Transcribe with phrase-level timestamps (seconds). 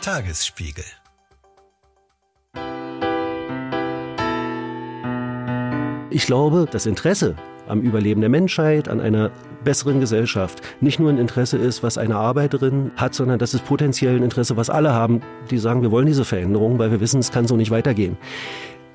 [0.00, 0.84] Tagesspiegel
[6.10, 7.36] Ich glaube, das Interesse
[7.68, 9.30] am Überleben der Menschheit, an einer
[9.62, 14.16] besseren Gesellschaft nicht nur ein Interesse ist, was eine Arbeiterin hat, sondern das ist potenziell
[14.16, 15.20] ein Interesse, was alle haben,
[15.50, 18.16] die sagen, wir wollen diese Veränderung, weil wir wissen, es kann so nicht weitergehen.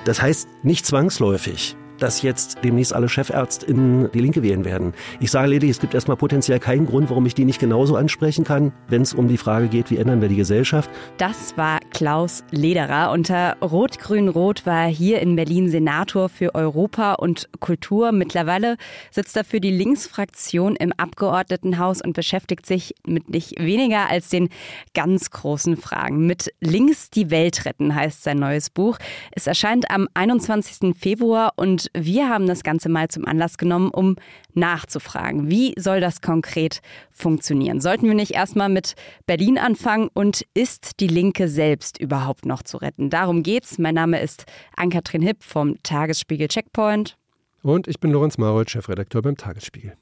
[0.05, 4.93] Das heißt nicht zwangsläufig, dass jetzt demnächst alle ChefärztInnen die Linke wählen werden.
[5.19, 8.43] Ich sage lediglich, es gibt erstmal potenziell keinen Grund, warum ich die nicht genauso ansprechen
[8.43, 10.89] kann, wenn es um die Frage geht, wie ändern wir die Gesellschaft.
[11.17, 13.11] Das war Klaus Lederer.
[13.11, 18.11] Unter Rot-Grün-Rot war er hier in Berlin Senator für Europa und Kultur.
[18.11, 18.77] Mittlerweile
[19.11, 24.49] sitzt er für die Linksfraktion im Abgeordnetenhaus und beschäftigt sich mit nicht weniger als den
[24.93, 26.25] ganz großen Fragen.
[26.25, 28.97] Mit Links die Welt retten heißt sein neues Buch.
[29.31, 30.95] Es erscheint am 21.
[30.97, 34.15] Februar und wir haben das Ganze mal zum Anlass genommen, um
[34.53, 37.81] nachzufragen, wie soll das konkret funktionieren?
[37.81, 42.77] Sollten wir nicht erstmal mit Berlin anfangen und ist die Linke selbst überhaupt noch zu
[42.77, 43.09] retten?
[43.09, 43.77] Darum geht's.
[43.77, 47.17] Mein Name ist Ann-Kathrin Hipp vom Tagesspiegel Checkpoint.
[47.61, 49.93] Und ich bin Lorenz Marold, Chefredakteur beim Tagesspiegel.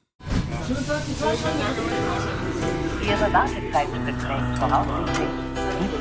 [3.02, 5.28] Ihre Wartezeit beträgt voraussichtlich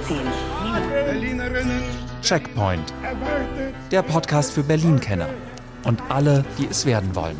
[0.07, 2.03] 17 Minuten.
[2.21, 2.93] Checkpoint.
[3.91, 5.29] Der Podcast für Berlin-Kenner
[5.83, 7.37] und alle, die es werden wollen.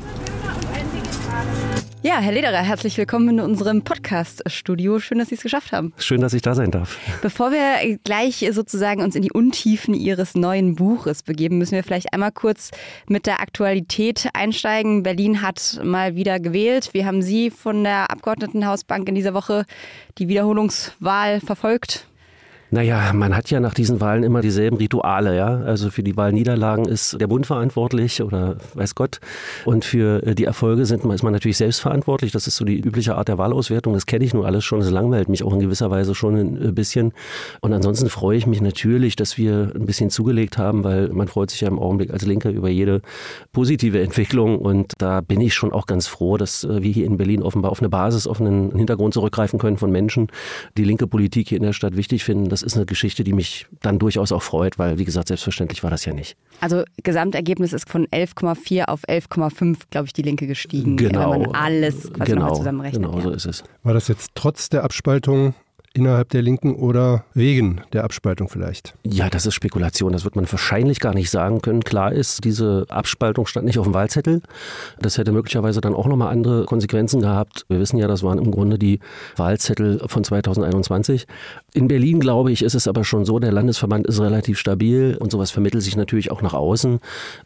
[2.02, 5.00] Ja, Herr Lederer, herzlich willkommen in unserem Podcast-Studio.
[5.00, 5.94] Schön, dass Sie es geschafft haben.
[5.97, 7.00] Schön, dass ich da sein darf.
[7.22, 12.11] Bevor wir gleich sozusagen uns in die Untiefen Ihres neuen Buches begeben, müssen wir vielleicht
[12.11, 12.72] einmal kurz
[13.08, 15.03] mit der Aktualität einsteigen.
[15.03, 16.89] Berlin hat mal wieder gewählt.
[16.91, 19.63] Wir haben Sie von der Abgeordnetenhausbank in dieser Woche
[20.17, 22.05] die Wiederholungswahl verfolgt.
[22.73, 25.57] Naja, man hat ja nach diesen Wahlen immer dieselben Rituale, ja.
[25.59, 29.19] Also für die Wahlniederlagen ist der Bund verantwortlich oder weiß Gott.
[29.63, 32.31] Und für äh, die Erfolge sind, ist man natürlich selbst verantwortlich.
[32.31, 33.94] Das ist so die übliche Art der Wahlauswertung.
[33.94, 34.79] Das kenne ich nur alles schon.
[34.79, 37.13] Das langweilt mich auch in gewisser Weise schon ein äh, bisschen.
[37.61, 41.51] Und ansonsten freue ich mich natürlich, dass wir ein bisschen zugelegt haben, weil man freut
[41.51, 43.03] sich ja im Augenblick als Linker über jede
[43.51, 44.57] positive Entwicklung.
[44.57, 47.69] Und da bin ich schon auch ganz froh, dass äh, wir hier in Berlin offenbar
[47.69, 50.29] auf eine Basis, auf einen Hintergrund zurückgreifen können von Menschen,
[50.75, 52.50] die linke Politik hier in der Stadt wichtig finden.
[52.50, 55.90] Das ist eine Geschichte, die mich dann durchaus auch freut, weil, wie gesagt, selbstverständlich war
[55.90, 56.35] das ja nicht.
[56.59, 60.97] Also Gesamtergebnis ist von 11,4 auf 11,5, glaube ich, die Linke gestiegen.
[60.97, 61.31] Genau.
[61.31, 63.02] Wenn man alles quasi genau, nochmal zusammenrechnet.
[63.02, 63.23] Genau, ja.
[63.23, 63.63] so ist es.
[63.84, 65.53] War das jetzt trotz der Abspaltung
[65.94, 68.96] innerhalb der Linken oder wegen der Abspaltung vielleicht?
[69.03, 70.12] Ja, das ist Spekulation.
[70.12, 71.84] Das wird man wahrscheinlich gar nicht sagen können.
[71.84, 74.41] Klar ist, diese Abspaltung stand nicht auf dem Wahlzettel.
[75.00, 77.66] Das hätte möglicherweise dann auch nochmal andere Konsequenzen gehabt.
[77.69, 79.00] Wir wissen ja, das waren im Grunde die
[79.35, 81.28] Wahlzettel von 2021.
[81.75, 85.31] In Berlin, glaube ich, ist es aber schon so, der Landesverband ist relativ stabil und
[85.31, 87.00] sowas vermittelt sich natürlich auch nach außen.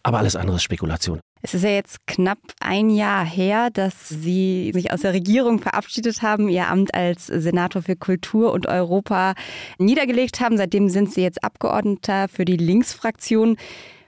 [0.03, 1.21] Aber alles andere ist Spekulation.
[1.41, 6.21] Es ist ja jetzt knapp ein Jahr her, dass Sie sich aus der Regierung verabschiedet
[6.23, 9.33] haben, Ihr Amt als Senator für Kultur und Europa
[9.77, 10.57] niedergelegt haben.
[10.57, 13.55] Seitdem sind Sie jetzt Abgeordneter für die Linksfraktion.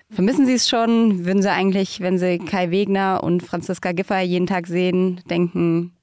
[0.09, 1.25] Vermissen Sie es schon?
[1.25, 5.93] Würden Sie eigentlich, wenn Sie Kai Wegner und Franziska Giffey jeden Tag sehen, denken,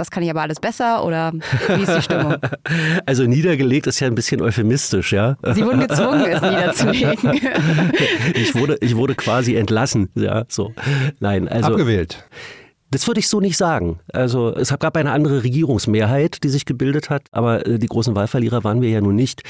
[0.00, 2.36] das kann ich aber alles besser oder wie ist die Stimmung?
[3.06, 5.36] Also niedergelegt ist ja ein bisschen euphemistisch, ja.
[5.54, 7.40] Sie wurden gezwungen, es niederzulegen.
[8.34, 10.72] Ich wurde, ich wurde quasi entlassen, ja, so.
[11.20, 11.72] Nein, also.
[11.72, 12.24] Abgewählt.
[12.90, 14.00] Das würde ich so nicht sagen.
[14.12, 18.64] Also es gab eine andere Regierungsmehrheit, die sich gebildet hat, aber äh, die großen Wahlverlierer
[18.64, 19.42] waren wir ja nun nicht.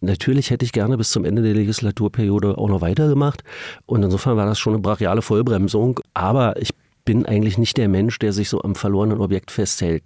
[0.00, 3.44] Natürlich hätte ich gerne bis zum Ende der Legislaturperiode auch noch weitergemacht
[3.84, 6.70] und insofern war das schon eine brachiale Vollbremsung, aber ich
[7.06, 10.02] bin eigentlich nicht der Mensch, der sich so am verlorenen Objekt festhält.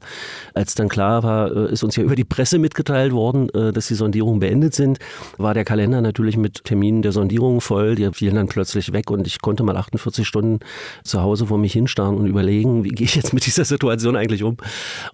[0.55, 3.89] Als dann klar war, äh, ist uns ja über die Presse mitgeteilt worden, äh, dass
[3.89, 5.01] die Sondierungen beendet sind,
[5.39, 7.97] war der Kalender natürlich mit Terminen der Sondierungen voll.
[7.97, 10.61] Die fielen dann plötzlich weg und ich konnte mal 48 Stunden
[11.03, 14.45] zu Hause vor mich hinstarren und überlegen, wie gehe ich jetzt mit dieser Situation eigentlich
[14.45, 14.59] um.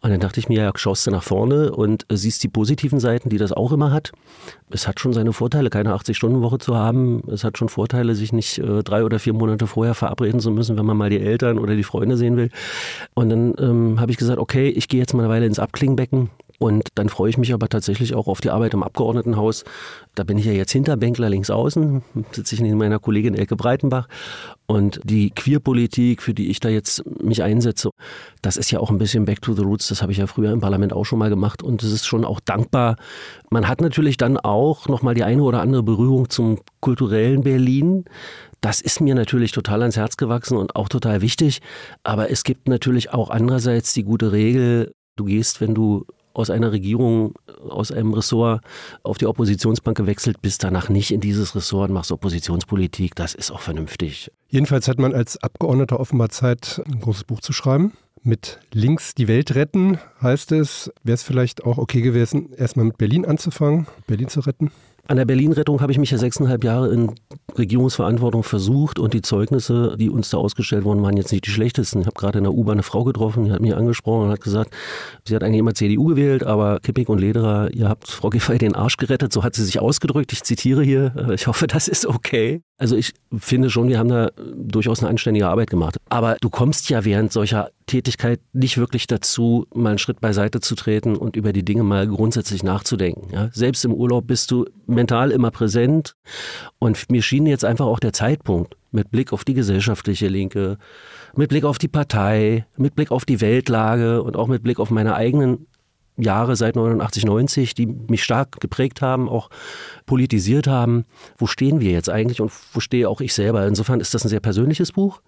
[0.01, 2.99] Und dann dachte ich mir, ja, schaust du nach vorne und äh, siehst die positiven
[2.99, 4.13] Seiten, die das auch immer hat.
[4.71, 7.23] Es hat schon seine Vorteile, keine 80-Stunden-Woche zu haben.
[7.31, 10.85] Es hat schon Vorteile, sich nicht drei oder vier Monate vorher verabreden zu müssen, wenn
[10.85, 12.51] man mal die Eltern oder die Freunde sehen will.
[13.15, 16.31] Und dann ähm, habe ich gesagt, okay, ich gehe jetzt mal eine Weile ins Abklingbecken.
[16.59, 19.65] Und dann freue ich mich aber tatsächlich auch auf die Arbeit im Abgeordnetenhaus.
[20.15, 22.03] Da bin ich ja jetzt Hinterbänkler links außen,
[22.33, 24.09] sitze ich neben meiner Kollegin Elke Breitenbach.
[24.67, 27.91] Und die Queerpolitik, für die ich da jetzt mich einsetze,
[28.41, 29.89] das ist ja auch ein bisschen Back to the Roots.
[29.89, 31.63] Das habe ich ja früher im Parlament auch schon mal gemacht.
[31.63, 32.97] Und es ist schon auch dankbar.
[33.51, 38.07] Man hat natürlich dann auch nochmal die eine oder andere Berührung zum kulturellen Berlin.
[38.61, 41.61] Das ist mir natürlich total ans Herz gewachsen und auch total wichtig.
[42.03, 46.07] Aber es gibt natürlich auch andererseits die gute Regel, du gehst, wenn du
[46.37, 47.35] aus einer Regierung,
[47.69, 48.63] aus einem Ressort
[49.03, 53.15] auf die Oppositionsbank gewechselt bist, danach nicht in dieses Ressort und machst Oppositionspolitik.
[53.15, 54.31] Das ist auch vernünftig.
[54.49, 57.93] Jedenfalls hat man als Abgeordneter offenbar Zeit, ein großes Buch zu schreiben
[58.23, 62.99] Mit links die Welt retten heißt es, wäre es vielleicht auch okay gewesen, erstmal mit
[62.99, 64.71] Berlin anzufangen, Berlin zu retten?
[65.09, 67.15] An der Berlin-Rettung habe ich mich ja sechseinhalb Jahre in
[67.57, 72.01] Regierungsverantwortung versucht und die Zeugnisse, die uns da ausgestellt wurden, waren jetzt nicht die schlechtesten.
[72.01, 74.41] Ich habe gerade in der U-Bahn eine Frau getroffen, die hat mich angesprochen und hat
[74.41, 74.75] gesagt,
[75.25, 78.75] sie hat eigentlich immer CDU gewählt, aber Kippig und Lederer, ihr habt Frau Giffey den
[78.75, 80.33] Arsch gerettet, so hat sie sich ausgedrückt.
[80.33, 82.63] Ich zitiere hier, ich hoffe, das ist okay.
[82.79, 85.97] Also ich finde schon, wir haben da durchaus eine anständige Arbeit gemacht.
[86.11, 90.75] Aber du kommst ja während solcher Tätigkeit nicht wirklich dazu, mal einen Schritt beiseite zu
[90.75, 93.33] treten und über die Dinge mal grundsätzlich nachzudenken.
[93.33, 93.49] Ja?
[93.53, 96.17] Selbst im Urlaub bist du mental immer präsent.
[96.81, 100.79] Und mir schien jetzt einfach auch der Zeitpunkt mit Blick auf die gesellschaftliche Linke,
[101.37, 104.91] mit Blick auf die Partei, mit Blick auf die Weltlage und auch mit Blick auf
[104.91, 105.67] meine eigenen
[106.19, 109.51] Jahre seit 89, 90, die mich stark geprägt haben, auch
[110.07, 111.05] politisiert haben.
[111.37, 113.67] Wo stehen wir jetzt eigentlich und wo stehe auch ich selber?
[113.67, 115.21] Insofern ist das ein sehr persönliches Buch.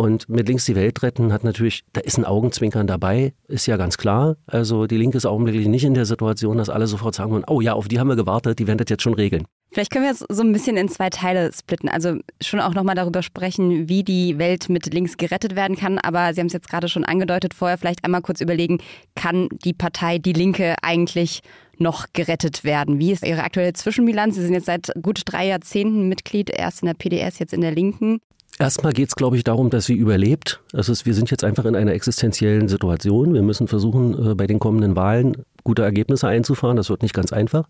[0.00, 3.76] Und mit Links die Welt retten hat natürlich, da ist ein Augenzwinkern dabei, ist ja
[3.76, 4.38] ganz klar.
[4.46, 7.74] Also die Linke ist augenblicklich nicht in der Situation, dass alle sofort sagen, oh ja,
[7.74, 9.44] auf die haben wir gewartet, die werden das jetzt schon regeln.
[9.70, 11.90] Vielleicht können wir jetzt so ein bisschen in zwei Teile splitten.
[11.90, 15.98] Also schon auch nochmal darüber sprechen, wie die Welt mit links gerettet werden kann.
[15.98, 18.78] Aber Sie haben es jetzt gerade schon angedeutet, vorher vielleicht einmal kurz überlegen,
[19.16, 21.42] kann die Partei Die Linke eigentlich
[21.76, 22.98] noch gerettet werden?
[22.98, 24.36] Wie ist Ihre aktuelle Zwischenbilanz?
[24.36, 27.72] Sie sind jetzt seit gut drei Jahrzehnten Mitglied, erst in der PDS, jetzt in der
[27.72, 28.22] Linken.
[28.60, 30.60] Erstmal geht es, glaube ich, darum, dass sie überlebt.
[30.74, 33.32] Ist, wir sind jetzt einfach in einer existenziellen Situation.
[33.32, 36.76] Wir müssen versuchen, äh, bei den kommenden Wahlen gute Ergebnisse einzufahren.
[36.76, 37.66] Das wird nicht ganz einfach.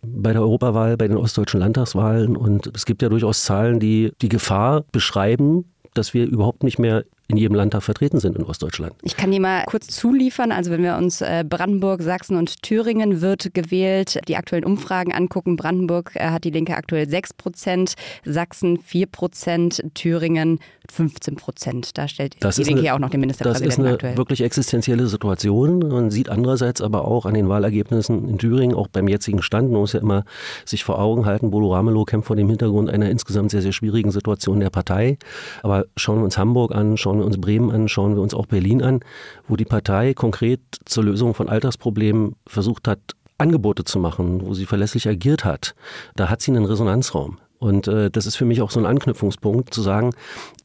[0.00, 2.36] Bei der Europawahl, bei den ostdeutschen Landtagswahlen.
[2.36, 7.04] Und es gibt ja durchaus Zahlen, die die Gefahr beschreiben, dass wir überhaupt nicht mehr
[7.32, 8.94] in jedem Landtag vertreten sind in Ostdeutschland.
[9.02, 10.52] Ich kann dir mal kurz zuliefern.
[10.52, 15.56] Also wenn wir uns äh, Brandenburg, Sachsen und Thüringen wird gewählt, die aktuellen Umfragen angucken.
[15.56, 17.94] Brandenburg äh, hat die Linke aktuell 6 Prozent,
[18.24, 21.98] Sachsen 4 Prozent, Thüringen 15 Prozent.
[21.98, 24.16] Da stellt das die Linke ja auch noch den Ministerpräsidenten Das ist eine aktuell.
[24.18, 25.78] wirklich existenzielle Situation.
[25.78, 29.80] Man sieht andererseits aber auch an den Wahlergebnissen in Thüringen, auch beim jetzigen Stand, man
[29.80, 30.24] muss ja immer
[30.66, 34.10] sich vor Augen halten, Bodo Ramelow kämpft vor dem Hintergrund einer insgesamt sehr, sehr schwierigen
[34.10, 35.18] Situation der Partei.
[35.62, 38.46] Aber schauen wir uns Hamburg an, schauen wir uns Bremen an, schauen wir uns auch
[38.46, 39.00] Berlin an,
[39.48, 43.00] wo die Partei konkret zur Lösung von Alltagsproblemen versucht hat,
[43.38, 45.74] Angebote zu machen, wo sie verlässlich agiert hat.
[46.14, 47.38] Da hat sie einen Resonanzraum.
[47.58, 50.10] Und äh, das ist für mich auch so ein Anknüpfungspunkt, zu sagen,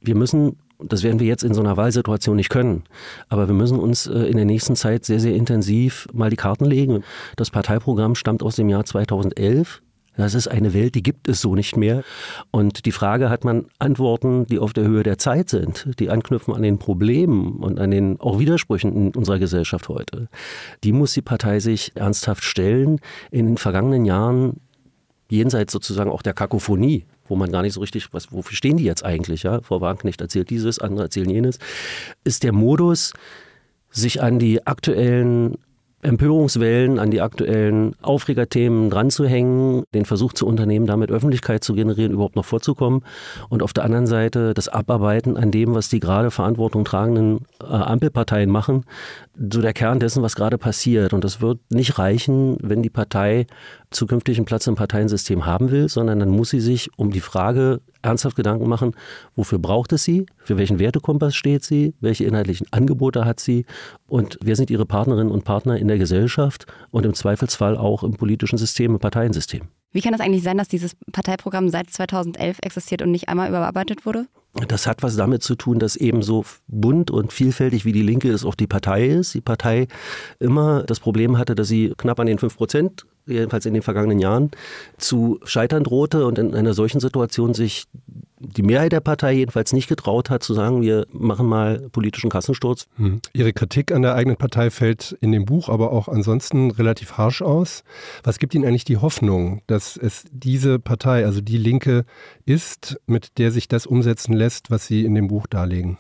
[0.02, 2.84] wir müssen das werden wir jetzt in so einer Wahlsituation nicht können.
[3.30, 6.66] Aber wir müssen uns äh, in der nächsten Zeit sehr, sehr intensiv mal die Karten
[6.66, 7.04] legen.
[7.36, 9.82] Das Parteiprogramm stammt aus dem Jahr 2011.
[10.18, 12.04] Das ist eine Welt, die gibt es so nicht mehr.
[12.52, 16.54] Und die Frage hat man Antworten, die auf der Höhe der Zeit sind, die anknüpfen
[16.54, 20.28] an den Problemen und an den auch Widersprüchen in unserer Gesellschaft heute.
[20.84, 23.00] Die muss die Partei sich ernsthaft stellen.
[23.32, 24.60] In den vergangenen Jahren,
[25.30, 28.86] jenseits sozusagen auch der Kakophonie, wo man gar nicht so richtig, was, wofür stehen die
[28.86, 29.44] jetzt eigentlich?
[29.44, 29.62] Ja?
[29.62, 31.60] Frau Wagenknecht erzählt dieses, andere erzählen jenes.
[32.24, 33.14] Ist der Modus,
[33.90, 35.58] sich an die aktuellen
[36.08, 42.36] Empörungswellen an die aktuellen Aufregerthemen dranzuhängen, den Versuch zu unternehmen, damit Öffentlichkeit zu generieren, überhaupt
[42.36, 43.04] noch vorzukommen.
[43.50, 47.66] Und auf der anderen Seite das Abarbeiten an dem, was die gerade Verantwortung tragenden äh,
[47.66, 48.86] Ampelparteien machen,
[49.38, 51.14] so der Kern dessen, was gerade passiert.
[51.14, 53.46] Und das wird nicht reichen, wenn die Partei
[53.92, 57.82] zukünftig einen Platz im Parteiensystem haben will, sondern dann muss sie sich um die Frage
[58.02, 58.94] ernsthaft Gedanken machen,
[59.36, 63.66] wofür braucht es sie, für welchen Wertekompass steht sie, welche inhaltlichen Angebote hat sie?
[64.08, 68.14] Und wer sind ihre Partnerinnen und Partner in der Gesellschaft und im Zweifelsfall auch im
[68.14, 69.64] politischen System, im Parteiensystem.
[69.92, 74.06] Wie kann es eigentlich sein, dass dieses Parteiprogramm seit 2011 existiert und nicht einmal überarbeitet
[74.06, 74.28] wurde?
[74.68, 78.30] Das hat was damit zu tun, dass eben so bunt und vielfältig wie die Linke
[78.30, 79.34] ist, auch die Partei ist.
[79.34, 79.88] Die Partei
[80.40, 84.20] immer das Problem hatte, dass sie knapp an den 5 Prozent jedenfalls in den vergangenen
[84.20, 84.52] Jahren,
[84.98, 87.86] zu scheitern drohte und in einer solchen Situation sich
[88.40, 92.88] die Mehrheit der Partei jedenfalls nicht getraut hat, zu sagen, wir machen mal politischen Kassensturz.
[92.98, 93.22] Hm.
[93.34, 97.42] Ihre Kritik an der eigenen Partei fällt in dem Buch aber auch ansonsten relativ harsch
[97.42, 97.84] aus.
[98.24, 102.06] Was gibt Ihnen eigentlich die Hoffnung, dass es diese Partei, also die Linke,
[102.46, 105.98] ist, mit der sich das umsetzen lässt, was Sie in dem Buch darlegen?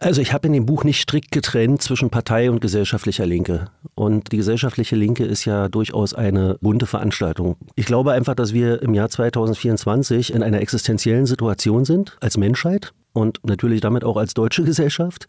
[0.00, 3.70] Also ich habe in dem Buch nicht strikt getrennt zwischen Partei und gesellschaftlicher Linke.
[3.96, 7.56] Und die gesellschaftliche Linke ist ja durchaus eine bunte Veranstaltung.
[7.74, 12.92] Ich glaube einfach, dass wir im Jahr 2024 in einer existenziellen Situation sind als Menschheit
[13.12, 15.26] und natürlich damit auch als deutsche Gesellschaft.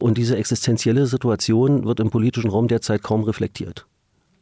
[0.00, 3.86] Und diese existenzielle Situation wird im politischen Raum derzeit kaum reflektiert.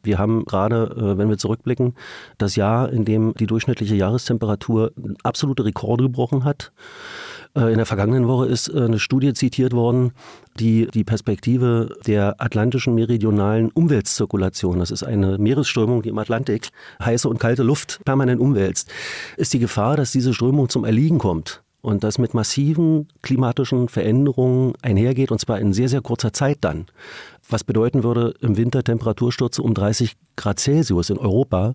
[0.02, 1.95] Wir haben gerade, äh, wenn wir zurückblicken,
[2.38, 4.92] das Jahr, in dem die durchschnittliche Jahrestemperatur
[5.23, 6.73] absolute Rekorde gebrochen hat.
[7.57, 10.13] Äh, in der vergangenen Woche ist äh, eine Studie zitiert worden,
[10.59, 16.69] die die Perspektive der atlantischen meridionalen Umweltzirkulation, das ist eine Meeresströmung, die im Atlantik
[17.03, 18.91] heiße und kalte Luft permanent umwälzt,
[19.37, 24.75] ist die Gefahr, dass diese Strömung zum Erliegen kommt und das mit massiven klimatischen Veränderungen
[24.83, 26.87] einhergeht und zwar in sehr, sehr kurzer Zeit dann.
[27.49, 31.75] Was bedeuten würde, im Winter Temperaturstürze um 30 Grad Celsius in Europa,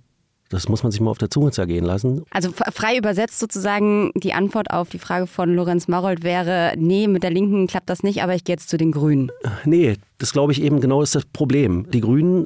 [0.52, 2.24] das muss man sich mal auf der Zunge zergehen lassen.
[2.30, 7.24] Also frei übersetzt sozusagen die Antwort auf die Frage von Lorenz Marold wäre, nee, mit
[7.24, 9.32] der Linken klappt das nicht, aber ich gehe jetzt zu den Grünen.
[9.66, 11.90] Nee, das glaube ich eben genau ist das Problem.
[11.90, 12.46] Die Grünen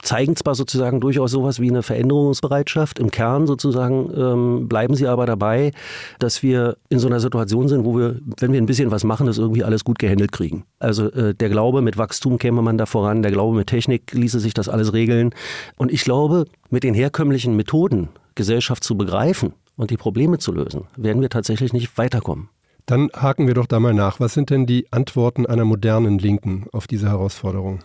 [0.00, 2.98] zeigen zwar sozusagen durchaus sowas wie eine Veränderungsbereitschaft.
[2.98, 5.70] Im Kern sozusagen ähm, bleiben sie aber dabei,
[6.18, 9.28] dass wir in so einer Situation sind, wo wir, wenn wir ein bisschen was machen,
[9.28, 10.64] das irgendwie alles gut gehandelt kriegen.
[10.80, 14.40] Also äh, der Glaube, mit Wachstum käme man da voran, der Glaube, mit Technik ließe
[14.40, 15.30] sich das alles regeln.
[15.76, 20.86] Und ich glaube, mit den herkömmlichen Methoden, Gesellschaft zu begreifen und die Probleme zu lösen,
[20.96, 22.48] werden wir tatsächlich nicht weiterkommen.
[22.92, 24.20] Dann haken wir doch da mal nach.
[24.20, 27.78] Was sind denn die Antworten einer modernen Linken auf diese Herausforderung?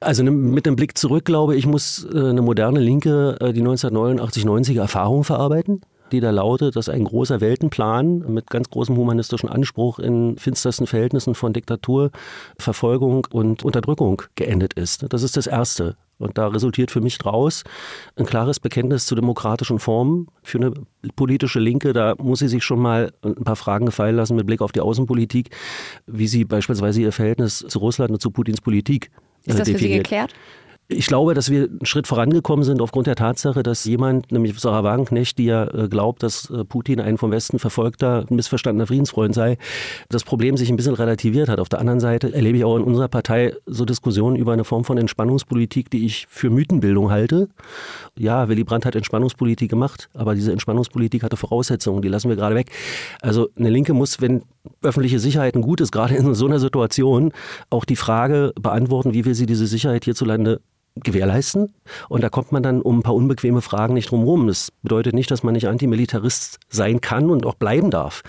[0.00, 4.80] Also mit dem Blick zurück, glaube ich, muss äh, eine moderne Linke äh, die 1989-90er
[4.80, 5.80] Erfahrung verarbeiten
[6.12, 11.34] die da lautet, dass ein großer Weltenplan mit ganz großem humanistischen Anspruch in finstersten Verhältnissen
[11.34, 12.10] von Diktatur,
[12.58, 15.12] Verfolgung und Unterdrückung geendet ist.
[15.12, 15.96] Das ist das Erste.
[16.18, 17.64] Und da resultiert für mich draus
[18.14, 20.28] ein klares Bekenntnis zu demokratischen Formen.
[20.44, 20.72] Für eine
[21.16, 24.60] politische Linke, da muss sie sich schon mal ein paar Fragen gefallen lassen mit Blick
[24.60, 25.50] auf die Außenpolitik,
[26.06, 29.10] wie sie beispielsweise ihr Verhältnis zu Russland und zu Putins Politik
[29.44, 29.78] ist das definiert.
[29.80, 30.34] für Sie geklärt?
[30.88, 34.84] Ich glaube, dass wir einen Schritt vorangekommen sind aufgrund der Tatsache, dass jemand, nämlich Sarah
[34.84, 39.58] Wagenknecht, die ja äh, glaubt, dass äh, Putin ein vom Westen verfolgter, missverstandener Friedensfreund sei,
[40.08, 41.60] das Problem sich ein bisschen relativiert hat.
[41.60, 44.84] Auf der anderen Seite erlebe ich auch in unserer Partei so Diskussionen über eine Form
[44.84, 47.48] von Entspannungspolitik, die ich für Mythenbildung halte.
[48.18, 52.54] Ja, Willy Brandt hat Entspannungspolitik gemacht, aber diese Entspannungspolitik hatte Voraussetzungen, die lassen wir gerade
[52.54, 52.70] weg.
[53.22, 54.42] Also eine Linke muss, wenn
[54.82, 57.32] öffentliche Sicherheit ein Gut ist, gerade in so einer Situation,
[57.70, 60.60] auch die Frage beantworten, wie will sie diese Sicherheit hierzulande
[60.96, 61.72] gewährleisten.
[62.08, 64.46] Und da kommt man dann um ein paar unbequeme Fragen nicht drum rum.
[64.46, 68.22] Das bedeutet nicht, dass man nicht Antimilitarist sein kann und auch bleiben darf.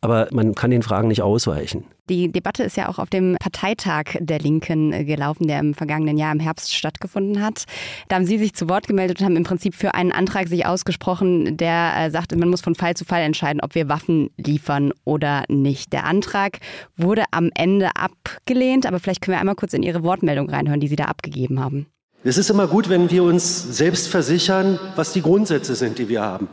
[0.00, 1.84] Aber man kann den Fragen nicht ausweichen.
[2.08, 6.16] Die Debatte ist ja auch auf dem Parteitag der Linken äh, gelaufen, der im vergangenen
[6.16, 7.64] Jahr im Herbst stattgefunden hat.
[8.08, 10.64] Da haben Sie sich zu Wort gemeldet und haben im Prinzip für einen Antrag sich
[10.64, 14.92] ausgesprochen, der äh, sagt, man muss von Fall zu Fall entscheiden, ob wir Waffen liefern
[15.04, 15.92] oder nicht.
[15.92, 16.60] Der Antrag
[16.96, 20.88] wurde am Ende abgelehnt, aber vielleicht können wir einmal kurz in Ihre Wortmeldung reinhören, die
[20.88, 21.86] Sie da abgegeben haben.
[22.24, 26.20] Es ist immer gut, wenn wir uns selbst versichern, was die Grundsätze sind, die wir
[26.20, 26.48] haben.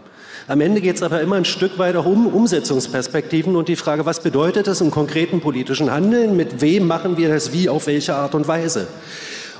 [0.47, 4.21] Am Ende geht es aber immer ein Stück weiter um Umsetzungsperspektiven und die Frage, was
[4.21, 6.37] bedeutet das im konkreten politischen Handeln?
[6.37, 8.87] Mit wem machen wir das wie, auf welche Art und Weise?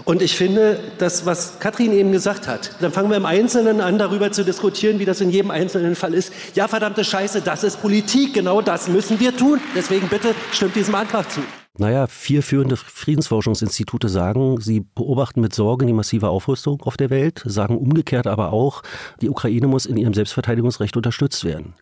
[0.04, 3.98] Und ich finde, das, was Katrin eben gesagt hat, dann fangen wir im Einzelnen an,
[3.98, 6.32] darüber zu diskutieren, wie das in jedem einzelnen Fall ist.
[6.54, 9.60] Ja, verdammte Scheiße, das ist Politik, genau das müssen wir tun.
[9.76, 11.42] Deswegen bitte stimmt diesem Antrag zu.
[11.78, 17.44] Naja, vier führende Friedensforschungsinstitute sagen, sie beobachten mit Sorge die massive Aufrüstung auf der Welt,
[17.46, 18.82] sagen umgekehrt aber auch,
[19.22, 21.74] die Ukraine muss in ihrem Selbstverteidigungsrecht unterstützt werden.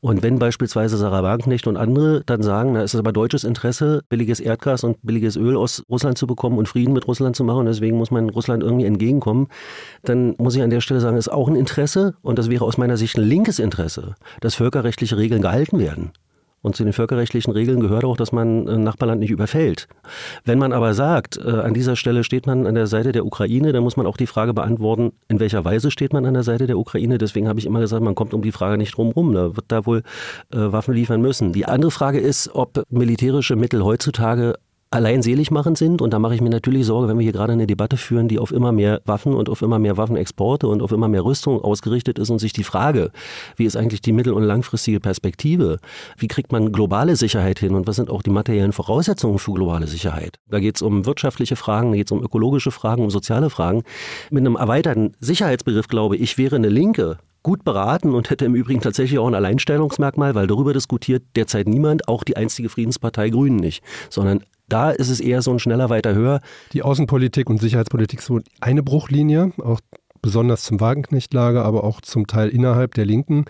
[0.00, 4.02] Und wenn beispielsweise Sarah Wagenknecht und andere dann sagen, na, es ist aber deutsches Interesse,
[4.10, 7.64] billiges Erdgas und billiges Öl aus Russland zu bekommen und Frieden mit Russland zu machen,
[7.64, 9.48] deswegen muss man Russland irgendwie entgegenkommen,
[10.02, 12.66] dann muss ich an der Stelle sagen, es ist auch ein Interesse und das wäre
[12.66, 16.12] aus meiner Sicht ein linkes Interesse, dass völkerrechtliche Regeln gehalten werden.
[16.62, 19.88] Und zu den völkerrechtlichen Regeln gehört auch, dass man ein Nachbarland nicht überfällt.
[20.44, 23.72] Wenn man aber sagt, äh, an dieser Stelle steht man an der Seite der Ukraine,
[23.72, 26.66] dann muss man auch die Frage beantworten, in welcher Weise steht man an der Seite
[26.66, 27.16] der Ukraine.
[27.16, 29.32] Deswegen habe ich immer gesagt, man kommt um die Frage nicht drum rum.
[29.32, 30.02] Da wird da wohl
[30.52, 31.52] äh, Waffen liefern müssen.
[31.52, 34.54] Die andere Frage ist, ob militärische Mittel heutzutage
[34.90, 36.02] allein selig machen sind.
[36.02, 38.38] Und da mache ich mir natürlich Sorge, wenn wir hier gerade eine Debatte führen, die
[38.38, 42.18] auf immer mehr Waffen und auf immer mehr Waffenexporte und auf immer mehr Rüstung ausgerichtet
[42.18, 43.12] ist und sich die Frage,
[43.56, 45.78] wie ist eigentlich die mittel- und langfristige Perspektive?
[46.16, 49.86] Wie kriegt man globale Sicherheit hin und was sind auch die materiellen Voraussetzungen für globale
[49.86, 50.38] Sicherheit?
[50.48, 53.82] Da geht es um wirtschaftliche Fragen, da geht es um ökologische Fragen, um soziale Fragen.
[54.30, 58.80] Mit einem erweiterten Sicherheitsbegriff, glaube ich, wäre eine Linke gut beraten und hätte im Übrigen
[58.80, 63.82] tatsächlich auch ein Alleinstellungsmerkmal, weil darüber diskutiert derzeit niemand, auch die einstige Friedenspartei Grünen nicht,
[64.10, 64.42] sondern
[64.72, 66.40] da ist es eher so ein schneller, weiter, höher.
[66.72, 69.80] Die Außenpolitik und Sicherheitspolitik so eine Bruchlinie, auch
[70.22, 73.44] besonders zum Wagenknecht-Lager, aber auch zum Teil innerhalb der Linken.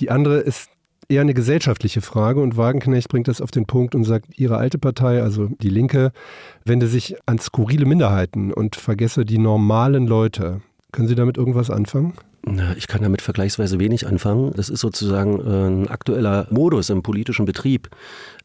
[0.00, 0.70] Die andere ist
[1.08, 4.78] eher eine gesellschaftliche Frage und Wagenknecht bringt das auf den Punkt und sagt, ihre alte
[4.78, 6.12] Partei, also die Linke,
[6.64, 10.62] wende sich an skurrile Minderheiten und vergesse die normalen Leute.
[10.96, 12.14] Können Sie damit irgendwas anfangen?
[12.78, 14.52] Ich kann damit vergleichsweise wenig anfangen.
[14.56, 17.90] Das ist sozusagen äh, ein aktueller Modus im politischen Betrieb.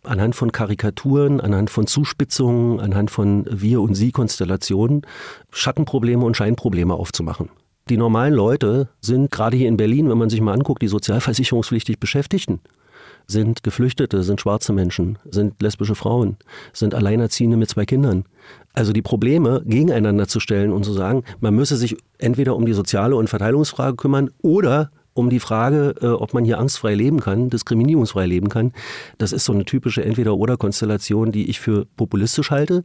[0.04, 5.04] Anhand von Karikaturen, anhand von Zuspitzungen, anhand von Wir- und Sie-Konstellationen
[5.50, 7.48] Schattenprobleme und Scheinprobleme aufzumachen.
[7.88, 12.02] Die normalen Leute sind gerade hier in Berlin, wenn man sich mal anguckt, die sozialversicherungspflichtig
[12.02, 12.60] Beschäftigten
[13.28, 16.38] sind Geflüchtete, sind schwarze Menschen, sind lesbische Frauen,
[16.74, 18.26] sind Alleinerziehende mit zwei Kindern.
[18.74, 22.74] Also die Probleme gegeneinander zu stellen und zu sagen, man müsse sich entweder um die
[22.74, 27.50] soziale und Verteilungsfrage kümmern oder um die Frage, äh, ob man hier angstfrei leben kann,
[27.50, 28.72] diskriminierungsfrei leben kann.
[29.18, 32.84] Das ist so eine typische Entweder-Oder-Konstellation, die ich für populistisch halte.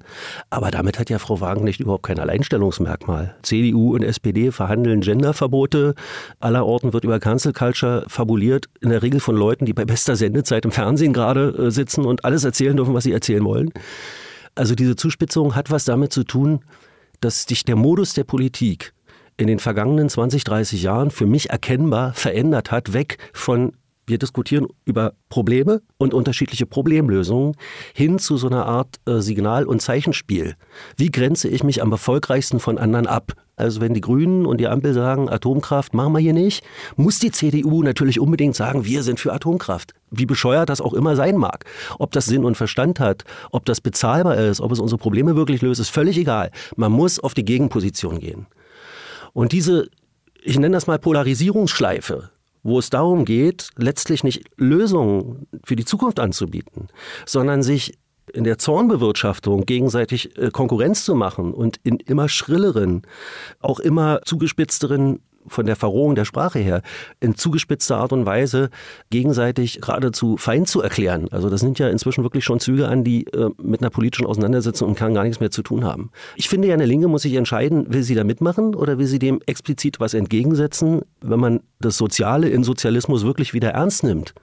[0.50, 3.36] Aber damit hat ja Frau Wagenknecht überhaupt kein Alleinstellungsmerkmal.
[3.42, 5.94] CDU und SPD verhandeln Genderverbote.
[6.40, 8.66] Allerorten wird über Cancel Culture fabuliert.
[8.80, 12.24] In der Regel von Leuten, die bei bester Sendezeit im Fernsehen gerade äh, sitzen und
[12.24, 13.72] alles erzählen dürfen, was sie erzählen wollen.
[14.56, 16.60] Also diese Zuspitzung hat was damit zu tun,
[17.20, 18.92] dass sich der Modus der Politik
[19.36, 23.72] in den vergangenen 20, 30 Jahren für mich erkennbar verändert hat, weg von
[24.08, 27.56] wir diskutieren über Probleme und unterschiedliche Problemlösungen
[27.92, 30.54] hin zu so einer Art äh, Signal- und Zeichenspiel.
[30.96, 33.32] Wie grenze ich mich am erfolgreichsten von anderen ab?
[33.56, 36.62] Also wenn die Grünen und die Ampel sagen, Atomkraft machen wir hier nicht,
[36.94, 39.92] muss die CDU natürlich unbedingt sagen, wir sind für Atomkraft.
[40.12, 41.64] Wie bescheuert das auch immer sein mag.
[41.98, 45.62] Ob das Sinn und Verstand hat, ob das bezahlbar ist, ob es unsere Probleme wirklich
[45.62, 46.52] löst, ist völlig egal.
[46.76, 48.46] Man muss auf die Gegenposition gehen.
[49.36, 49.90] Und diese,
[50.42, 52.30] ich nenne das mal Polarisierungsschleife,
[52.62, 56.88] wo es darum geht, letztlich nicht Lösungen für die Zukunft anzubieten,
[57.26, 57.98] sondern sich
[58.32, 63.02] in der Zornbewirtschaftung gegenseitig äh, Konkurrenz zu machen und in immer schrilleren,
[63.60, 66.82] auch immer zugespitzteren von der Verrohung der Sprache her
[67.20, 68.70] in zugespitzter Art und Weise
[69.10, 71.28] gegenseitig geradezu Feind zu erklären.
[71.30, 74.88] Also das sind ja inzwischen wirklich schon Züge an, die äh, mit einer politischen Auseinandersetzung
[74.88, 76.10] und kann gar nichts mehr zu tun haben.
[76.36, 79.18] Ich finde ja, eine Linke muss sich entscheiden, will sie da mitmachen oder will sie
[79.18, 84.34] dem explizit was entgegensetzen, wenn man das Soziale in Sozialismus wirklich wieder ernst nimmt.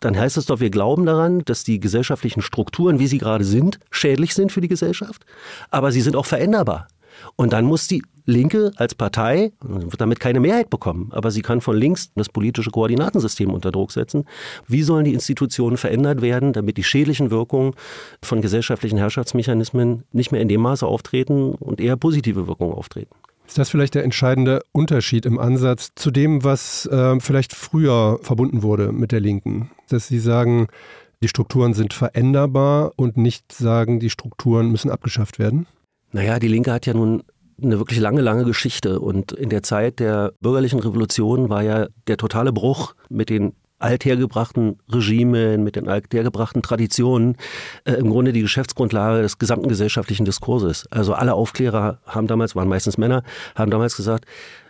[0.00, 3.78] Dann heißt es doch, wir glauben daran, dass die gesellschaftlichen Strukturen, wie sie gerade sind,
[3.90, 5.24] schädlich sind für die Gesellschaft,
[5.70, 6.88] aber sie sind auch veränderbar.
[7.36, 11.60] Und dann muss die Linke als Partei wird damit keine Mehrheit bekommen, aber sie kann
[11.60, 14.24] von links das politische Koordinatensystem unter Druck setzen.
[14.66, 17.74] Wie sollen die Institutionen verändert werden, damit die schädlichen Wirkungen
[18.22, 23.14] von gesellschaftlichen Herrschaftsmechanismen nicht mehr in dem Maße auftreten und eher positive Wirkungen auftreten?
[23.46, 28.62] Ist das vielleicht der entscheidende Unterschied im Ansatz zu dem, was äh, vielleicht früher verbunden
[28.62, 29.70] wurde mit der Linken?
[29.90, 30.68] Dass Sie sagen,
[31.22, 35.66] die Strukturen sind veränderbar und nicht sagen, die Strukturen müssen abgeschafft werden?
[36.14, 37.24] Naja, die Linke hat ja nun
[37.60, 39.00] eine wirklich lange, lange Geschichte.
[39.00, 44.78] Und in der Zeit der bürgerlichen Revolution war ja der totale Bruch mit den althergebrachten
[44.88, 47.36] Regimen, mit den althergebrachten Traditionen
[47.84, 50.86] äh, im Grunde die Geschäftsgrundlage des gesamten gesellschaftlichen Diskurses.
[50.92, 53.24] Also alle Aufklärer haben damals, waren meistens Männer,
[53.56, 54.24] haben damals gesagt,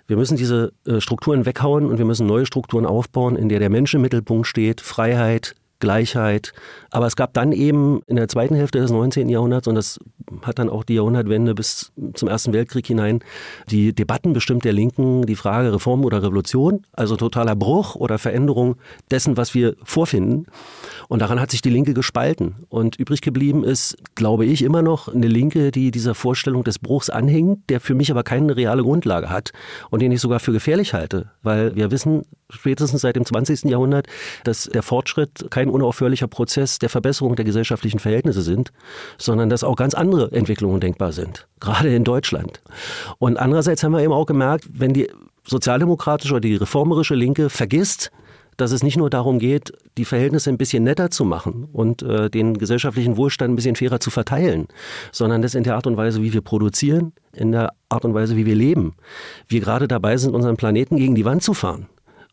[0.06, 3.68] wir müssen diese äh, Strukturen weghauen und wir müssen neue Strukturen aufbauen, in der der
[3.68, 6.52] Mensch im Mittelpunkt steht, Freiheit, Gleichheit.
[6.90, 9.28] Aber es gab dann eben in der zweiten Hälfte des 19.
[9.28, 9.98] Jahrhunderts, und das
[10.42, 13.20] hat dann auch die Jahrhundertwende bis zum Ersten Weltkrieg hinein,
[13.68, 18.76] die Debatten bestimmt der Linken, die Frage Reform oder Revolution, also totaler Bruch oder Veränderung
[19.10, 20.46] dessen, was wir vorfinden.
[21.08, 22.66] Und daran hat sich die Linke gespalten.
[22.68, 27.10] Und übrig geblieben ist, glaube ich, immer noch eine Linke, die dieser Vorstellung des Bruchs
[27.10, 29.52] anhängt, der für mich aber keine reale Grundlage hat
[29.90, 31.30] und den ich sogar für gefährlich halte.
[31.42, 33.64] Weil wir wissen spätestens seit dem 20.
[33.64, 34.06] Jahrhundert,
[34.44, 38.72] dass der Fortschritt kein unaufhörlicher Prozess der Verbesserung der gesellschaftlichen Verhältnisse sind,
[39.18, 42.62] sondern dass auch ganz andere Entwicklungen denkbar sind, gerade in Deutschland.
[43.18, 45.10] Und andererseits haben wir eben auch gemerkt, wenn die
[45.46, 48.10] sozialdemokratische oder die reformerische Linke vergisst,
[48.56, 52.30] dass es nicht nur darum geht, die Verhältnisse ein bisschen netter zu machen und äh,
[52.30, 54.68] den gesellschaftlichen Wohlstand ein bisschen fairer zu verteilen,
[55.12, 58.36] sondern dass in der Art und Weise, wie wir produzieren, in der Art und Weise,
[58.36, 58.94] wie wir leben,
[59.48, 61.88] wir gerade dabei sind, unseren Planeten gegen die Wand zu fahren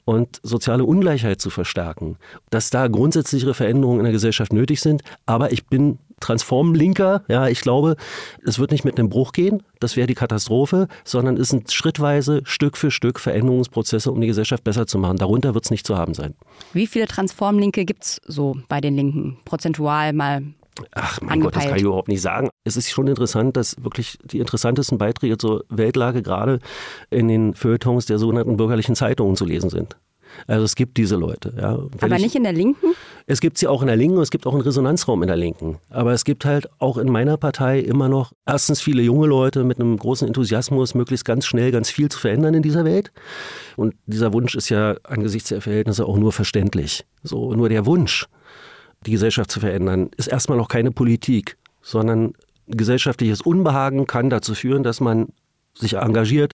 [0.05, 2.17] und soziale Ungleichheit zu verstärken,
[2.49, 5.03] dass da grundsätzlichere Veränderungen in der Gesellschaft nötig sind.
[5.25, 7.23] Aber ich bin Transformlinker.
[7.27, 7.97] Ja, ich glaube,
[8.45, 9.63] es wird nicht mit einem Bruch gehen.
[9.79, 14.63] Das wäre die Katastrophe, sondern es sind schrittweise, Stück für Stück Veränderungsprozesse, um die Gesellschaft
[14.63, 15.17] besser zu machen.
[15.17, 16.35] Darunter wird es nicht zu haben sein.
[16.73, 19.37] Wie viele Transformlinke gibt es so bei den Linken?
[19.43, 20.43] Prozentual mal
[20.91, 22.49] Ach mein Gott, das kann ich überhaupt nicht sagen.
[22.63, 26.59] Es ist schon interessant, dass wirklich die interessantesten Beiträge zur Weltlage gerade
[27.09, 29.95] in den Feuilletons der sogenannten bürgerlichen Zeitungen zu lesen sind.
[30.47, 31.53] Also es gibt diese Leute.
[31.57, 31.79] Ja.
[32.01, 32.93] Aber ich, nicht in der Linken?
[33.27, 35.37] Es gibt sie auch in der Linken und es gibt auch einen Resonanzraum in der
[35.37, 35.77] Linken.
[35.89, 39.79] Aber es gibt halt auch in meiner Partei immer noch erstens viele junge Leute mit
[39.79, 43.11] einem großen Enthusiasmus, möglichst ganz schnell ganz viel zu verändern in dieser Welt.
[43.75, 47.05] Und dieser Wunsch ist ja angesichts der Verhältnisse auch nur verständlich.
[47.23, 48.27] So, nur der Wunsch
[49.05, 52.33] die Gesellschaft zu verändern, ist erstmal noch keine Politik, sondern
[52.67, 55.29] gesellschaftliches Unbehagen kann dazu führen, dass man
[55.73, 56.53] sich engagiert.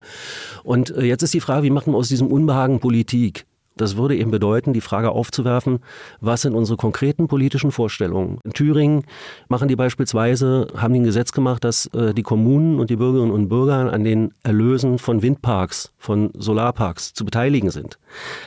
[0.63, 3.45] Und äh, jetzt ist die Frage, wie macht man aus diesem Unbehagen Politik?
[3.77, 5.79] Das würde eben bedeuten, die Frage aufzuwerfen,
[6.19, 8.39] was sind unsere konkreten politischen Vorstellungen?
[8.43, 9.03] In Thüringen
[9.47, 13.31] machen die beispielsweise, haben die ein Gesetz gemacht, dass äh, die Kommunen und die Bürgerinnen
[13.31, 17.97] und Bürger an den Erlösen von Windparks, von Solarparks zu beteiligen sind.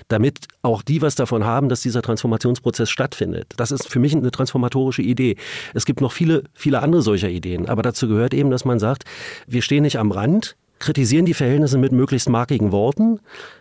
[0.09, 3.55] Damit auch die was davon haben, dass dieser Transformationsprozess stattfindet.
[3.57, 5.37] Das ist für mich eine transformatorische Idee.
[5.75, 7.69] Es gibt noch viele, viele andere solcher Ideen.
[7.69, 9.05] Aber dazu gehört eben, dass man sagt,
[9.47, 13.21] wir stehen nicht am Rand, kritisieren die Verhältnisse mit möglichst markigen Worten,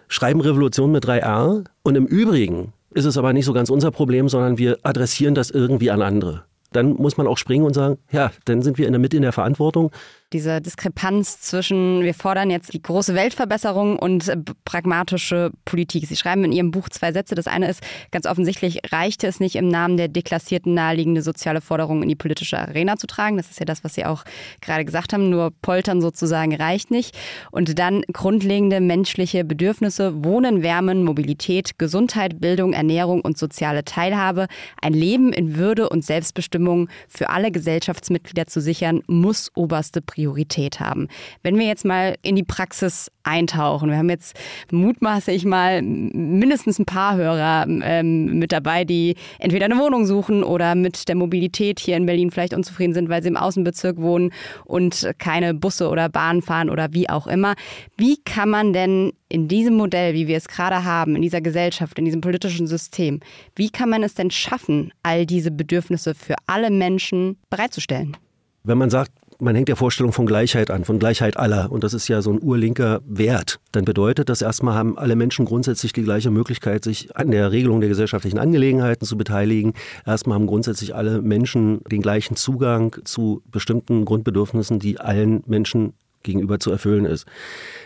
[0.09, 4.27] schreiben Revolution mit 3R und im Übrigen ist es aber nicht so ganz unser Problem,
[4.27, 6.43] sondern wir adressieren das irgendwie an andere.
[6.71, 9.23] Dann muss man auch springen und sagen, ja, dann sind wir in der Mitte in
[9.23, 9.91] der Verantwortung
[10.31, 16.05] diese Diskrepanz zwischen, wir fordern jetzt die große Weltverbesserung und äh, pragmatische Politik.
[16.05, 17.33] Sie schreiben in Ihrem Buch zwei Sätze.
[17.33, 22.03] Das eine ist, ganz offensichtlich reichte es nicht, im Namen der deklassierten naheliegende soziale Forderungen
[22.03, 23.37] in die politische Arena zu tragen.
[23.37, 24.23] Das ist ja das, was Sie auch
[24.61, 25.29] gerade gesagt haben.
[25.29, 27.17] Nur poltern sozusagen reicht nicht.
[27.49, 34.45] Und dann grundlegende menschliche Bedürfnisse, Wohnen, Wärmen, Mobilität, Gesundheit, Bildung, Ernährung und soziale Teilhabe,
[34.81, 40.81] ein Leben in Würde und Selbstbestimmung für alle Gesellschaftsmitglieder zu sichern, muss oberste Priorität Priorität
[40.81, 41.07] haben.
[41.43, 44.37] Wenn wir jetzt mal in die Praxis eintauchen, wir haben jetzt
[44.69, 50.43] mutmaße ich mal mindestens ein paar Hörer ähm, mit dabei, die entweder eine Wohnung suchen
[50.43, 54.33] oder mit der Mobilität hier in Berlin vielleicht unzufrieden sind, weil sie im Außenbezirk wohnen
[54.65, 57.53] und keine Busse oder Bahnen fahren oder wie auch immer.
[57.95, 61.97] Wie kann man denn in diesem Modell, wie wir es gerade haben, in dieser Gesellschaft,
[61.97, 63.21] in diesem politischen System,
[63.55, 68.17] wie kann man es denn schaffen, all diese Bedürfnisse für alle Menschen bereitzustellen?
[68.63, 71.71] Wenn man sagt, man hängt der Vorstellung von Gleichheit an, von Gleichheit aller.
[71.71, 73.59] Und das ist ja so ein urlinker Wert.
[73.71, 77.79] Dann bedeutet das erstmal haben alle Menschen grundsätzlich die gleiche Möglichkeit, sich an der Regelung
[77.79, 79.73] der gesellschaftlichen Angelegenheiten zu beteiligen.
[80.05, 86.59] Erstmal haben grundsätzlich alle Menschen den gleichen Zugang zu bestimmten Grundbedürfnissen, die allen Menschen gegenüber
[86.59, 87.25] zu erfüllen ist.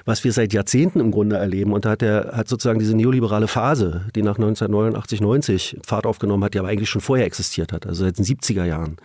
[0.06, 3.48] Was wir seit Jahrzehnten im Grunde erleben, und da hat, der, hat sozusagen diese neoliberale
[3.48, 7.86] Phase, die nach 1989, 90 Fahrt aufgenommen hat, die aber eigentlich schon vorher existiert hat,
[7.86, 8.98] also seit den 70er Jahren,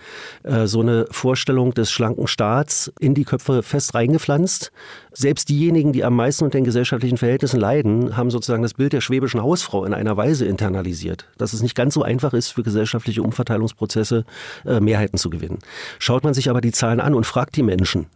[0.42, 4.72] äh, so eine Vorstellung des schlanken Staats in die Köpfe fest reingepflanzt.
[5.12, 9.00] Selbst diejenigen, die am meisten unter den gesellschaftlichen Verhältnissen leiden, haben sozusagen das Bild der
[9.00, 13.22] schwäbischen Hausfrau in einer Weise internalisiert, dass es nicht ganz so einfach ist, für gesellschaftliche
[13.22, 14.24] Umverteilungsprozesse
[14.64, 15.58] äh, Mehrheiten zu gewinnen.
[15.98, 18.06] Schaut man sich aber die Zahlen an und fragt die Menschen,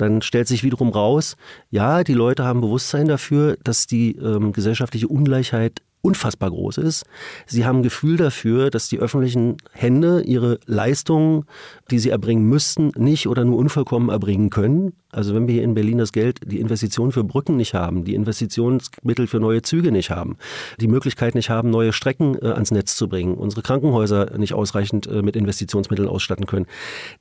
[0.00, 1.36] dann stellt sich wiederum raus,
[1.70, 7.04] ja, die Leute haben Bewusstsein dafür, dass die ähm, gesellschaftliche Ungleichheit unfassbar groß ist.
[7.46, 11.46] Sie haben Gefühl dafür, dass die öffentlichen Hände ihre Leistungen,
[11.90, 14.92] die sie erbringen müssten, nicht oder nur unvollkommen erbringen können.
[15.12, 18.14] Also wenn wir hier in Berlin das Geld, die Investitionen für Brücken nicht haben, die
[18.14, 20.36] Investitionsmittel für neue Züge nicht haben,
[20.78, 25.06] die Möglichkeit nicht haben, neue Strecken äh, ans Netz zu bringen, unsere Krankenhäuser nicht ausreichend
[25.06, 26.66] äh, mit Investitionsmitteln ausstatten können,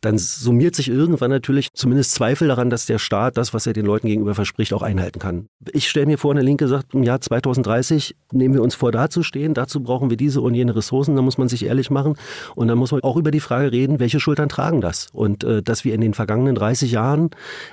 [0.01, 3.86] dann summiert sich irgendwann natürlich zumindest Zweifel daran, dass der Staat das, was er den
[3.86, 5.47] Leuten gegenüber verspricht, auch einhalten kann.
[5.71, 9.54] Ich stelle mir vor, eine Linke sagt, im Jahr 2030 nehmen wir uns vor, dazustehen.
[9.54, 11.15] Dazu brauchen wir diese und jene Ressourcen.
[11.15, 12.15] Da muss man sich ehrlich machen.
[12.56, 15.07] Und dann muss man auch über die Frage reden, welche Schultern tragen das?
[15.13, 17.29] Und äh, dass wir in den vergangenen 30 Jahren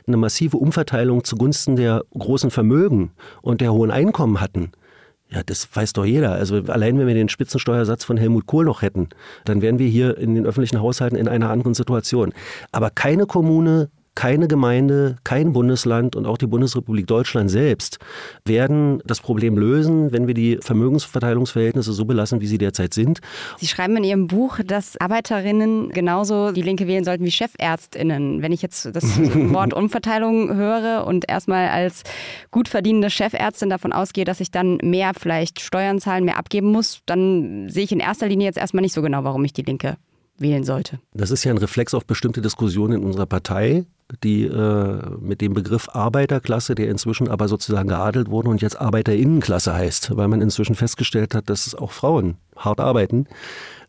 [0.06, 4.72] eine massive Umverteilung zugunsten der großen Vermögen und der hohen Einkommen hatten.
[5.30, 6.32] Ja, das weiß doch jeder.
[6.32, 9.08] Also allein wenn wir den Spitzensteuersatz von Helmut Kohl noch hätten,
[9.44, 12.34] dann wären wir hier in den öffentlichen Haushalten in einer anderen Situation.
[12.70, 17.98] Aber keine Kommune keine Gemeinde, kein Bundesland und auch die Bundesrepublik Deutschland selbst
[18.44, 23.20] werden das Problem lösen, wenn wir die Vermögensverteilungsverhältnisse so belassen, wie sie derzeit sind.
[23.58, 28.42] Sie schreiben in Ihrem Buch, dass Arbeiterinnen genauso die Linke wählen sollten wie Chefärztinnen.
[28.42, 29.04] Wenn ich jetzt das
[29.52, 32.02] Wort Umverteilung höre und erstmal als
[32.50, 37.00] gut verdienende Chefärztin davon ausgehe, dass ich dann mehr vielleicht Steuern zahlen, mehr abgeben muss,
[37.06, 39.96] dann sehe ich in erster Linie jetzt erstmal nicht so genau, warum ich die Linke
[40.42, 40.98] wählen sollte.
[41.14, 43.86] Das ist ja ein Reflex auf bestimmte Diskussionen in unserer Partei
[44.22, 49.72] die äh, mit dem Begriff Arbeiterklasse, der inzwischen aber sozusagen geadelt wurde und jetzt Arbeiterinnenklasse
[49.72, 53.26] heißt, weil man inzwischen festgestellt hat, dass auch Frauen hart arbeiten,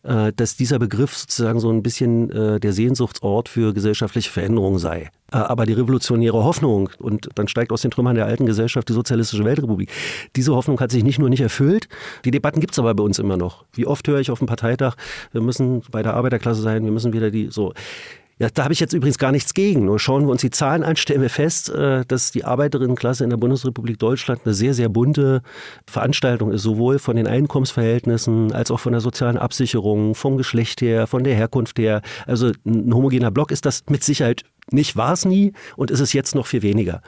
[0.04, 5.10] äh, dass dieser Begriff sozusagen so ein bisschen äh, der Sehnsuchtsort für gesellschaftliche Veränderung sei.
[5.32, 8.92] Äh, aber die revolutionäre Hoffnung, und dann steigt aus den Trümmern der alten Gesellschaft die
[8.92, 9.90] sozialistische Weltrepublik,
[10.36, 11.88] diese Hoffnung hat sich nicht nur nicht erfüllt,
[12.24, 13.64] die Debatten gibt es aber bei uns immer noch.
[13.72, 14.96] Wie oft höre ich auf dem Parteitag,
[15.32, 17.72] wir müssen bei der Arbeiterklasse sein, wir müssen wieder die so.
[18.38, 19.84] Ja, da habe ich jetzt übrigens gar nichts gegen.
[19.84, 23.30] Nur schauen wir uns die Zahlen an, stellen wir fest, äh, dass die Arbeiterinnenklasse in
[23.30, 25.42] der Bundesrepublik Deutschland eine sehr, sehr bunte
[25.86, 31.06] Veranstaltung ist, sowohl von den Einkommensverhältnissen als auch von der sozialen Absicherung, vom Geschlecht her,
[31.06, 32.02] von der Herkunft her.
[32.26, 36.12] Also ein homogener Block ist das mit Sicherheit nicht, war es nie und ist es
[36.12, 37.02] jetzt noch viel weniger.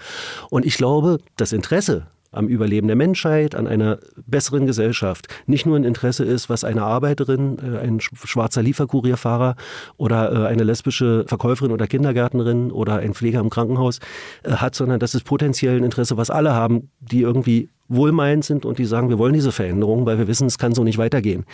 [0.51, 5.77] Und ich glaube, das Interesse am Überleben der Menschheit, an einer besseren Gesellschaft nicht nur
[5.77, 9.57] ein Interesse ist, was eine Arbeiterin, äh, ein schwarzer Lieferkurierfahrer
[9.97, 14.01] oder äh, eine lesbische Verkäuferin oder Kindergärtnerin oder ein Pfleger im Krankenhaus
[14.43, 18.65] äh, hat, sondern das ist potenziell ein Interesse, was alle haben, die irgendwie wohlmeinend sind
[18.65, 21.45] und die sagen, wir wollen diese Veränderung, weil wir wissen, es kann so nicht weitergehen.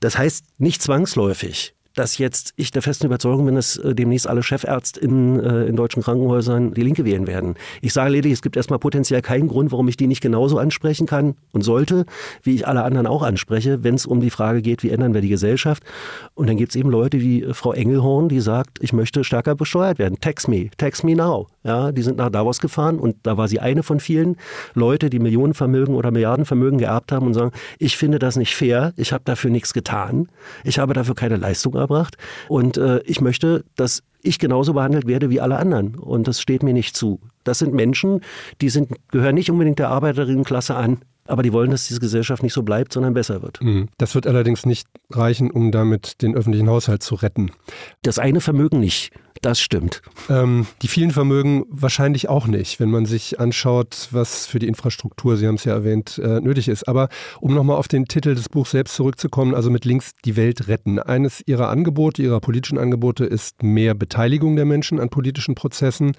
[0.00, 4.42] Das heißt nicht zwangsläufig, dass jetzt ich der festen Überzeugung bin, dass äh, demnächst alle
[4.42, 7.54] ChefärztInnen äh, in deutschen Krankenhäusern die Linke wählen werden.
[7.82, 11.06] Ich sage lediglich, es gibt erstmal potenziell keinen Grund, warum ich die nicht genauso ansprechen
[11.06, 12.06] kann und sollte,
[12.42, 15.20] wie ich alle anderen auch anspreche, wenn es um die Frage geht, wie ändern wir
[15.20, 15.82] die Gesellschaft.
[16.34, 19.54] Und dann gibt es eben Leute wie äh, Frau Engelhorn, die sagt, ich möchte stärker
[19.54, 20.18] besteuert werden.
[20.20, 21.48] Tax me, tax me now.
[21.62, 24.36] Ja, die sind nach Davos gefahren und da war sie eine von vielen
[24.74, 29.12] Leute, die Millionenvermögen oder Milliardenvermögen geerbt haben und sagen, ich finde das nicht fair, ich
[29.12, 30.28] habe dafür nichts getan,
[30.64, 32.16] ich habe dafür keine Leistung erbracht
[32.48, 35.94] und äh, ich möchte, dass ich genauso behandelt werde wie alle anderen.
[35.96, 37.20] Und das steht mir nicht zu.
[37.44, 38.20] Das sind Menschen,
[38.60, 40.98] die sind, gehören nicht unbedingt der Arbeiterinnenklasse an.
[41.30, 43.62] Aber die wollen, dass diese Gesellschaft nicht so bleibt, sondern besser wird.
[43.62, 43.88] Mhm.
[43.98, 47.52] Das wird allerdings nicht reichen, um damit den öffentlichen Haushalt zu retten.
[48.02, 49.12] Das eine Vermögen nicht.
[49.42, 50.02] Das stimmt.
[50.28, 55.38] Ähm, die vielen Vermögen wahrscheinlich auch nicht, wenn man sich anschaut, was für die Infrastruktur,
[55.38, 56.88] Sie haben es ja erwähnt, äh, nötig ist.
[56.88, 57.08] Aber
[57.40, 60.98] um nochmal auf den Titel des Buchs selbst zurückzukommen, also mit links die Welt retten.
[60.98, 66.12] Eines Ihrer Angebote, Ihrer politischen Angebote ist mehr Beteiligung der Menschen an politischen Prozessen.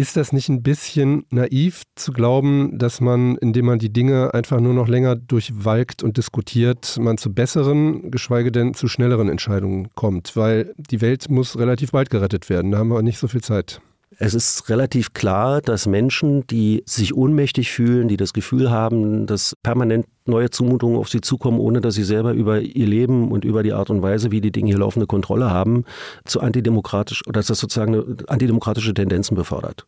[0.00, 4.60] Ist das nicht ein bisschen naiv zu glauben, dass man, indem man die Dinge einfach
[4.60, 10.36] nur noch länger durchwalkt und diskutiert, man zu besseren, geschweige denn zu schnelleren Entscheidungen kommt?
[10.36, 12.70] Weil die Welt muss relativ bald gerettet werden.
[12.70, 13.80] Da haben wir nicht so viel Zeit.
[14.16, 19.54] Es ist relativ klar, dass Menschen, die sich ohnmächtig fühlen, die das Gefühl haben, dass
[19.62, 23.62] permanent neue Zumutungen auf sie zukommen, ohne dass sie selber über ihr Leben und über
[23.62, 25.84] die Art und Weise, wie die Dinge hier laufen, eine Kontrolle haben,
[26.24, 29.86] zu antidemokratisch oder dass das sozusagen antidemokratische Tendenzen befördert.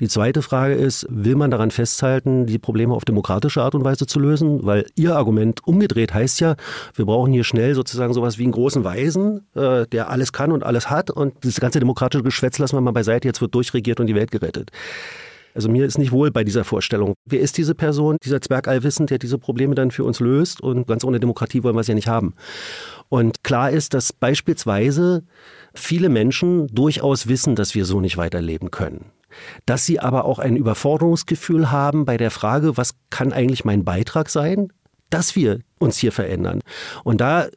[0.00, 4.06] Die zweite Frage ist, will man daran festhalten, die Probleme auf demokratische Art und Weise
[4.06, 4.64] zu lösen?
[4.64, 6.56] Weil Ihr Argument umgedreht heißt ja,
[6.94, 10.64] wir brauchen hier schnell sozusagen sowas wie einen großen Weisen, äh, der alles kann und
[10.64, 14.06] alles hat und das ganze demokratische Geschwätz lassen wir mal beiseite, jetzt wird durchregiert und
[14.06, 14.70] die Welt gerettet.
[15.56, 17.14] Also mir ist nicht wohl bei dieser Vorstellung.
[17.24, 20.60] Wer ist diese Person, dieser Zwergallwissend, der diese Probleme dann für uns löst?
[20.60, 22.34] Und ganz ohne Demokratie wollen wir es ja nicht haben.
[23.08, 25.24] Und klar ist, dass beispielsweise
[25.72, 29.06] viele Menschen durchaus wissen, dass wir so nicht weiterleben können.
[29.64, 34.28] Dass sie aber auch ein Überforderungsgefühl haben bei der Frage, was kann eigentlich mein Beitrag
[34.28, 34.68] sein,
[35.10, 36.60] dass wir uns hier verändern.
[37.04, 37.48] Und da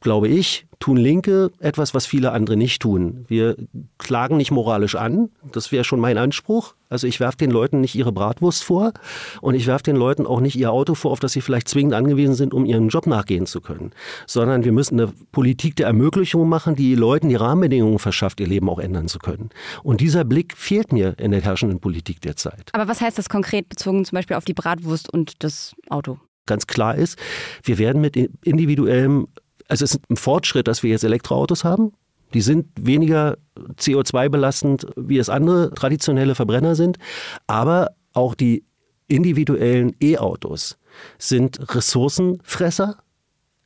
[0.00, 3.24] glaube ich, tun Linke etwas, was viele andere nicht tun.
[3.28, 3.56] Wir
[3.98, 6.74] klagen nicht moralisch an, das wäre schon mein Anspruch.
[6.88, 8.92] Also ich werfe den Leuten nicht ihre Bratwurst vor
[9.40, 11.94] und ich werfe den Leuten auch nicht ihr Auto vor, auf das sie vielleicht zwingend
[11.94, 13.90] angewiesen sind, um ihren Job nachgehen zu können.
[14.26, 18.68] Sondern wir müssen eine Politik der Ermöglichung machen, die Leuten die Rahmenbedingungen verschafft, ihr Leben
[18.68, 19.50] auch ändern zu können.
[19.82, 22.70] Und dieser Blick fehlt mir in der herrschenden Politik derzeit.
[22.72, 26.18] Aber was heißt das konkret bezogen zum Beispiel auf die Bratwurst und das Auto?
[26.46, 27.18] Ganz klar ist,
[27.64, 29.26] wir werden mit individuellem
[29.68, 31.92] also es ist ein Fortschritt, dass wir jetzt Elektroautos haben.
[32.34, 33.36] Die sind weniger
[33.78, 36.98] CO2-belastend, wie es andere traditionelle Verbrenner sind.
[37.46, 38.64] Aber auch die
[39.08, 40.78] individuellen E-Autos
[41.18, 42.96] sind Ressourcenfresser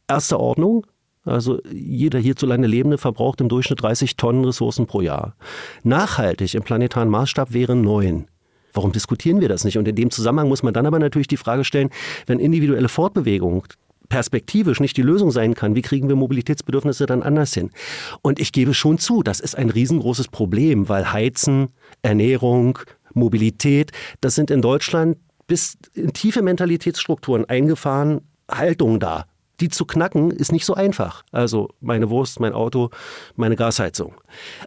[0.09, 0.87] erster Ordnung.
[1.25, 5.37] Also jeder hierzulande Lebende verbraucht im Durchschnitt 30 Tonnen Ressourcen pro Jahr.
[5.83, 8.27] Nachhaltig im planetaren Maßstab wären neun.
[8.73, 9.79] Warum diskutieren wir das nicht?
[9.79, 11.91] Und in dem Zusammenhang muss man dann aber natürlich die Frage stellen,
[12.27, 13.67] wenn individuelle Fortbewegung
[14.11, 17.71] perspektivisch nicht die Lösung sein kann, wie kriegen wir Mobilitätsbedürfnisse dann anders hin?
[18.21, 21.69] Und ich gebe schon zu, das ist ein riesengroßes Problem, weil Heizen,
[22.03, 22.79] Ernährung,
[23.15, 28.21] Mobilität, das sind in Deutschland bis in tiefe Mentalitätsstrukturen eingefahren
[28.51, 29.25] Haltungen da.
[29.61, 31.23] Die zu knacken ist nicht so einfach.
[31.33, 32.91] Also meine Wurst, mein Auto,
[33.37, 34.15] meine Gasheizung.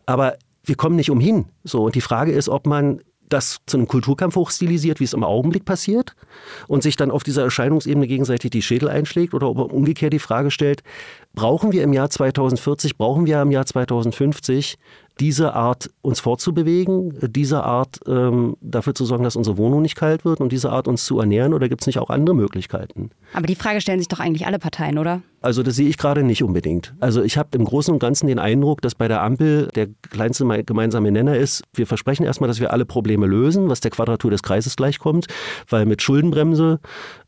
[0.06, 1.46] Aber wir kommen nicht umhin.
[1.64, 5.24] So und die Frage ist, ob man das zu einem Kulturkampf hochstilisiert, wie es im
[5.24, 6.16] Augenblick passiert,
[6.68, 10.20] und sich dann auf dieser Erscheinungsebene gegenseitig die Schädel einschlägt oder ob er umgekehrt die
[10.20, 10.84] Frage stellt,
[11.34, 14.78] brauchen wir im Jahr 2040, brauchen wir im Jahr 2050
[15.20, 20.26] diese Art uns fortzubewegen, diese Art ähm, dafür zu sorgen, dass unsere Wohnung nicht kalt
[20.26, 23.12] wird und diese Art uns zu ernähren oder gibt es nicht auch andere Möglichkeiten?
[23.34, 25.22] Aber die Frage stellen sich doch eigentlich alle Parteien, oder?
[25.42, 26.94] Also das sehe ich gerade nicht unbedingt.
[27.00, 30.46] Also ich habe im Großen und Ganzen den Eindruck, dass bei der Ampel der kleinste
[30.64, 34.42] gemeinsame Nenner ist, wir versprechen erstmal, dass wir alle Probleme lösen, was der Quadratur des
[34.42, 35.28] Kreises gleichkommt,
[35.70, 36.80] weil mit Schuldenbremse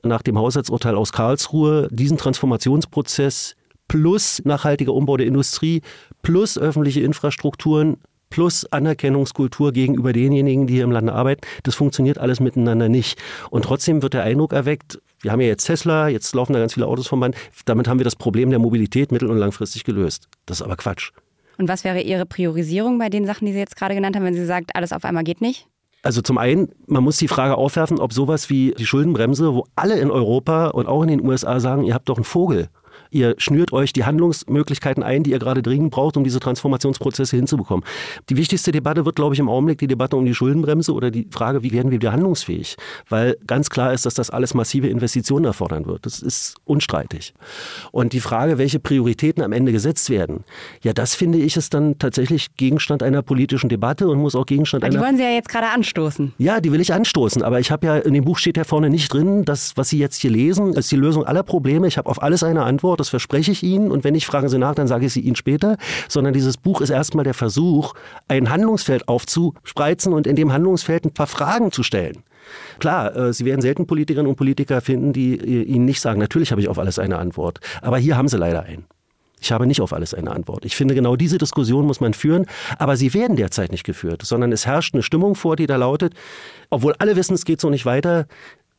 [0.02, 3.56] nach dem Haushaltsurteil aus Karlsruhe diesen Transformationsprozess
[3.88, 5.82] plus nachhaltiger Umbau der Industrie,
[6.22, 7.98] plus öffentliche Infrastrukturen,
[8.30, 13.22] plus Anerkennungskultur gegenüber denjenigen, die hier im Lande arbeiten, das funktioniert alles miteinander nicht.
[13.50, 16.74] Und trotzdem wird der Eindruck erweckt, wir haben ja jetzt Tesla, jetzt laufen da ganz
[16.74, 20.28] viele Autos vom Band, damit haben wir das Problem der Mobilität mittel- und langfristig gelöst.
[20.46, 21.12] Das ist aber Quatsch.
[21.58, 24.34] Und was wäre Ihre Priorisierung bei den Sachen, die Sie jetzt gerade genannt haben, wenn
[24.34, 25.68] Sie sagt, alles auf einmal geht nicht?
[26.04, 29.98] Also zum einen, man muss die Frage aufwerfen, ob sowas wie die Schuldenbremse, wo alle
[29.98, 32.70] in Europa und auch in den USA sagen, ihr habt doch einen Vogel,
[33.12, 37.86] Ihr schnürt euch die Handlungsmöglichkeiten ein, die ihr gerade dringend braucht, um diese Transformationsprozesse hinzubekommen.
[38.30, 41.28] Die wichtigste Debatte wird, glaube ich, im Augenblick die Debatte um die Schuldenbremse oder die
[41.32, 42.78] Frage, wie werden wir wieder handlungsfähig?
[43.10, 46.06] Weil ganz klar ist, dass das alles massive Investitionen erfordern wird.
[46.06, 47.34] Das ist unstreitig.
[47.92, 50.44] Und die Frage, welche Prioritäten am Ende gesetzt werden,
[50.82, 54.84] ja, das finde ich ist dann tatsächlich Gegenstand einer politischen Debatte und muss auch Gegenstand
[54.84, 55.00] Aber einer.
[55.00, 56.34] Die wollen Sie ja jetzt gerade anstoßen.
[56.38, 57.42] Ja, die will ich anstoßen.
[57.44, 59.98] Aber ich habe ja, in dem Buch steht ja vorne nicht drin, dass, was Sie
[59.98, 61.88] jetzt hier lesen, ist die Lösung aller Probleme.
[61.88, 63.92] Ich habe auf alles eine Antwort, das verspreche ich Ihnen.
[63.92, 65.78] Und wenn nicht, fragen Sie nach, dann sage ich sie Ihnen später.
[66.08, 67.94] Sondern dieses Buch ist erstmal der Versuch,
[68.28, 72.24] ein Handlungsfeld aufzuspreizen und in dem Handlungsfeld ein paar Fragen zu stellen.
[72.80, 76.52] Klar, äh, Sie werden selten Politikerinnen und Politiker finden, die äh, Ihnen nicht sagen, natürlich
[76.52, 77.60] habe ich auf alles eine Antwort.
[77.82, 78.86] Aber hier haben Sie leider einen.
[79.42, 80.66] Ich habe nicht auf alles eine Antwort.
[80.66, 82.48] Ich finde, genau diese Diskussion muss man führen,
[82.80, 86.14] aber sie werden derzeit nicht geführt, sondern es herrscht eine Stimmung vor, die da lautet,
[86.72, 88.26] obwohl alle wissen, es geht so nicht weiter,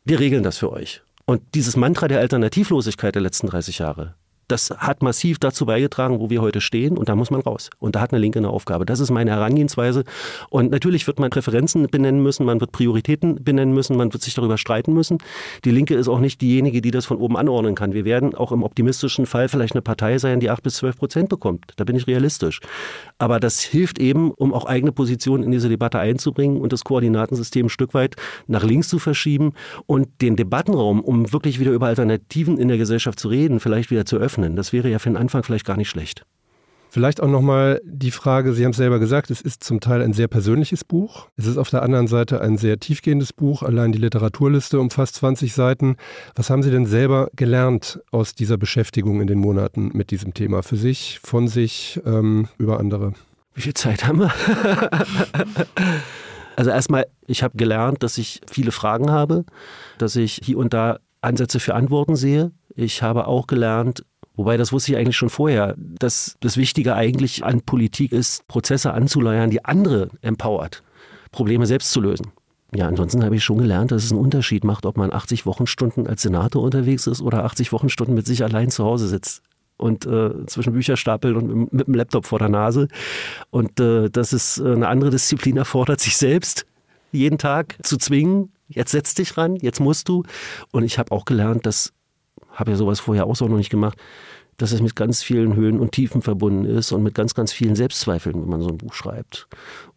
[0.04, 1.02] wir regeln das für euch.
[1.26, 4.14] Und dieses Mantra der Alternativlosigkeit der letzten 30 Jahre,
[4.48, 7.70] das hat massiv dazu beigetragen, wo wir heute stehen und da muss man raus.
[7.78, 8.86] Und da hat eine Linke eine Aufgabe.
[8.86, 10.04] Das ist meine Herangehensweise.
[10.50, 14.34] Und natürlich wird man Präferenzen benennen müssen, man wird Prioritäten benennen müssen, man wird sich
[14.34, 15.18] darüber streiten müssen.
[15.64, 17.92] Die Linke ist auch nicht diejenige, die das von oben anordnen kann.
[17.92, 21.28] Wir werden auch im optimistischen Fall vielleicht eine Partei sein, die acht bis zwölf Prozent
[21.28, 21.72] bekommt.
[21.76, 22.60] Da bin ich realistisch.
[23.18, 27.66] Aber das hilft eben, um auch eigene Positionen in diese Debatte einzubringen und das Koordinatensystem
[27.66, 29.52] ein Stück weit nach links zu verschieben
[29.86, 34.06] und den Debattenraum, um wirklich wieder über Alternativen in der Gesellschaft zu reden, vielleicht wieder
[34.06, 34.35] zu öffnen.
[34.56, 36.24] Das wäre ja für den Anfang vielleicht gar nicht schlecht.
[36.88, 40.14] Vielleicht auch nochmal die Frage, Sie haben es selber gesagt, es ist zum Teil ein
[40.14, 41.28] sehr persönliches Buch.
[41.36, 43.62] Es ist auf der anderen Seite ein sehr tiefgehendes Buch.
[43.62, 45.96] Allein die Literaturliste umfasst 20 Seiten.
[46.36, 50.62] Was haben Sie denn selber gelernt aus dieser Beschäftigung in den Monaten mit diesem Thema?
[50.62, 53.12] Für sich, von sich, ähm, über andere?
[53.54, 54.32] Wie viel Zeit haben wir?
[56.56, 59.44] also erstmal, ich habe gelernt, dass ich viele Fragen habe,
[59.98, 62.52] dass ich hier und da Ansätze für Antworten sehe.
[62.74, 64.04] Ich habe auch gelernt,
[64.36, 68.92] Wobei, das wusste ich eigentlich schon vorher, dass das Wichtige eigentlich an Politik ist, Prozesse
[68.92, 70.82] anzuleiern, die andere empowert,
[71.32, 72.32] Probleme selbst zu lösen.
[72.74, 76.06] Ja, ansonsten habe ich schon gelernt, dass es einen Unterschied macht, ob man 80 Wochenstunden
[76.06, 79.42] als Senator unterwegs ist oder 80 Wochenstunden mit sich allein zu Hause sitzt
[79.78, 82.88] und äh, zwischen Bücherstapeln und mit dem Laptop vor der Nase.
[83.50, 86.66] Und äh, dass es eine andere Disziplin erfordert, sich selbst
[87.12, 88.52] jeden Tag zu zwingen.
[88.68, 90.24] Jetzt setz dich ran, jetzt musst du.
[90.72, 91.92] Und ich habe auch gelernt, dass
[92.56, 93.98] habe ja sowas vorher auch so noch nicht gemacht,
[94.56, 97.76] dass es mit ganz vielen Höhen und Tiefen verbunden ist und mit ganz, ganz vielen
[97.76, 99.48] Selbstzweifeln, wenn man so ein Buch schreibt.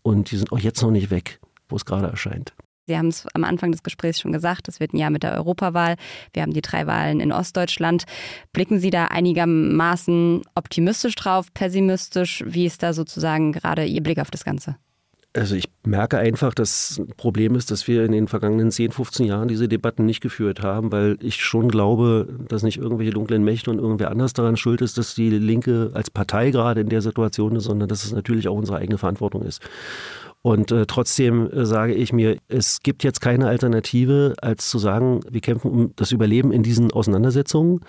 [0.02, 2.54] Und die sind auch jetzt noch nicht weg, wo es gerade erscheint.
[2.90, 5.36] Sie haben es am Anfang des Gesprächs schon gesagt, es wird ein Jahr mit der
[5.36, 5.96] Europawahl.
[6.34, 8.06] Wir haben die drei Wahlen in Ostdeutschland.
[8.52, 12.44] Blicken Sie da einigermaßen optimistisch drauf, pessimistisch?
[12.48, 14.76] Wie ist da sozusagen gerade Ihr Blick auf das Ganze?
[15.34, 19.28] Also ich merke einfach, dass ein Problem ist, dass wir in den vergangenen 10, 15
[19.28, 23.70] Jahren diese Debatten nicht geführt haben, weil ich schon glaube, dass nicht irgendwelche dunklen Mächte
[23.70, 27.56] und irgendwer anders daran schuld ist, dass die Linke als Partei gerade in der Situation
[27.56, 29.62] ist, sondern dass es natürlich auch unsere eigene Verantwortung ist.
[30.42, 35.20] Und äh, trotzdem äh, sage ich mir, es gibt jetzt keine Alternative, als zu sagen,
[35.30, 37.82] wir kämpfen um das Überleben in diesen Auseinandersetzungen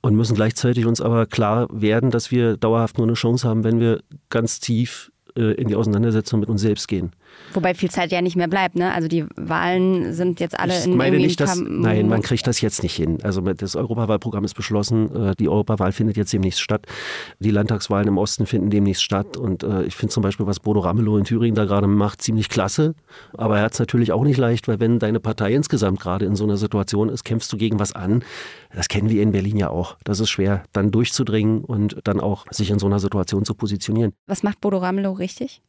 [0.00, 3.78] und müssen gleichzeitig uns aber klar werden, dass wir dauerhaft nur eine Chance haben, wenn
[3.78, 7.12] wir ganz tief in die Auseinandersetzung mit uns selbst gehen.
[7.52, 8.92] Wobei viel Zeit ja nicht mehr bleibt, ne?
[8.92, 12.60] Also die Wahlen sind jetzt alle ich in meine nicht, dass, Nein, man kriegt das
[12.60, 13.18] jetzt nicht hin.
[13.22, 16.86] Also das Europawahlprogramm ist beschlossen, äh, die Europawahl findet jetzt demnächst statt.
[17.38, 19.36] Die Landtagswahlen im Osten finden demnächst statt.
[19.36, 22.48] Und äh, ich finde zum Beispiel, was Bodo Ramelow in Thüringen da gerade macht, ziemlich
[22.48, 22.94] klasse.
[23.36, 26.36] Aber er hat es natürlich auch nicht leicht, weil wenn deine Partei insgesamt gerade in
[26.36, 28.22] so einer Situation ist, kämpfst du gegen was an.
[28.74, 29.96] Das kennen wir in Berlin ja auch.
[30.04, 34.12] Das ist schwer, dann durchzudringen und dann auch sich in so einer Situation zu positionieren.
[34.26, 35.62] Was macht Bodo Ramelow richtig?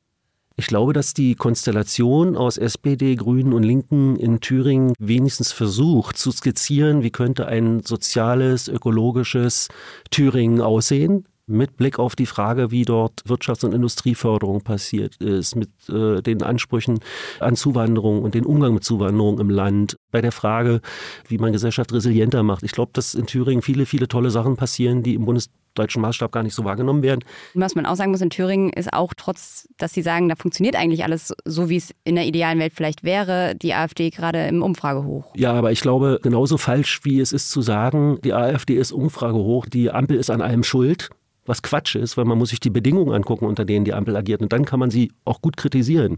[0.56, 6.32] Ich glaube, dass die Konstellation aus SPD, Grünen und Linken in Thüringen wenigstens versucht zu
[6.32, 9.70] skizzieren, wie könnte ein soziales, ökologisches
[10.12, 15.70] Thüringen aussehen mit Blick auf die Frage, wie dort Wirtschafts- und Industrieförderung passiert ist, mit
[15.90, 17.00] äh, den Ansprüchen
[17.40, 20.82] an Zuwanderung und den Umgang mit Zuwanderung im Land, bei der Frage,
[21.28, 22.64] wie man Gesellschaft resilienter macht.
[22.64, 26.44] Ich glaube, dass in Thüringen viele, viele tolle Sachen passieren, die im bundesdeutschen Maßstab gar
[26.44, 27.24] nicht so wahrgenommen werden.
[27.54, 30.76] Was man auch sagen muss, in Thüringen ist auch trotz, dass Sie sagen, da funktioniert
[30.76, 34.64] eigentlich alles so, wie es in der idealen Welt vielleicht wäre, die AfD gerade im
[34.64, 35.32] Umfrage hoch.
[35.36, 39.38] Ja, aber ich glaube, genauso falsch wie es ist zu sagen, die AfD ist Umfrage
[39.38, 41.10] hoch, die Ampel ist an allem schuld
[41.50, 44.42] was Quatsch ist, weil man muss sich die Bedingungen angucken, unter denen die Ampel agiert.
[44.42, 46.18] Und dann kann man sie auch gut kritisieren.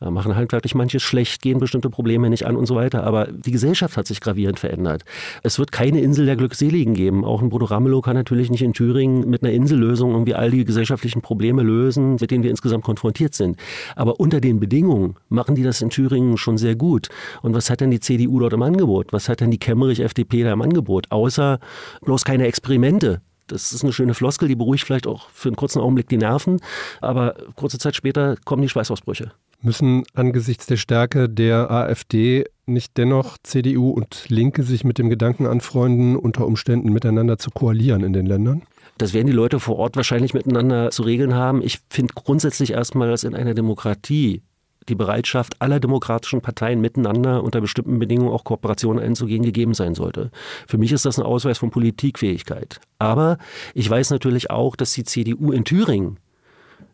[0.00, 3.04] machen handwerklich manches schlecht, gehen bestimmte Probleme nicht an und so weiter.
[3.04, 5.04] Aber die Gesellschaft hat sich gravierend verändert.
[5.42, 7.24] Es wird keine Insel der Glückseligen geben.
[7.24, 10.64] Auch ein Bodo Ramelow kann natürlich nicht in Thüringen mit einer Insellösung irgendwie all die
[10.64, 13.56] gesellschaftlichen Probleme lösen, mit denen wir insgesamt konfrontiert sind.
[13.96, 17.08] Aber unter den Bedingungen machen die das in Thüringen schon sehr gut.
[17.42, 19.12] Und was hat denn die CDU dort im Angebot?
[19.12, 21.10] Was hat denn die Kemmerich-FDP da im Angebot?
[21.10, 21.58] Außer
[22.02, 23.20] bloß keine Experimente.
[23.48, 26.60] Das ist eine schöne Floskel, die beruhigt vielleicht auch für einen kurzen Augenblick die Nerven,
[27.00, 29.32] aber kurze Zeit später kommen die Schweißausbrüche.
[29.60, 35.46] Müssen angesichts der Stärke der AfD nicht dennoch CDU und Linke sich mit dem Gedanken
[35.46, 38.62] anfreunden, unter Umständen miteinander zu koalieren in den Ländern?
[38.98, 41.62] Das werden die Leute vor Ort wahrscheinlich miteinander zu regeln haben.
[41.62, 44.42] Ich finde grundsätzlich erstmal, dass in einer Demokratie
[44.88, 50.30] die Bereitschaft aller demokratischen Parteien miteinander unter bestimmten Bedingungen auch Kooperationen einzugehen gegeben sein sollte.
[50.66, 52.80] Für mich ist das ein Ausweis von Politikfähigkeit.
[52.98, 53.38] Aber
[53.74, 56.18] ich weiß natürlich auch, dass die CDU in Thüringen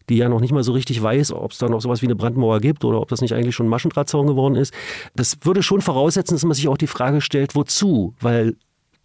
[0.08, 2.16] die ja noch nicht mal so richtig weiß, ob es da noch sowas wie eine
[2.16, 4.74] Brandmauer gibt oder ob das nicht eigentlich schon ein Maschendrahtzaun geworden ist.
[5.16, 8.14] Das würde schon voraussetzen, dass man sich auch die Frage stellt, wozu?
[8.20, 8.56] Weil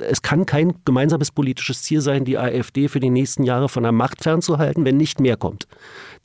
[0.01, 3.91] es kann kein gemeinsames politisches Ziel sein, die AfD für die nächsten Jahre von der
[3.91, 5.67] Macht fernzuhalten, wenn nicht mehr kommt.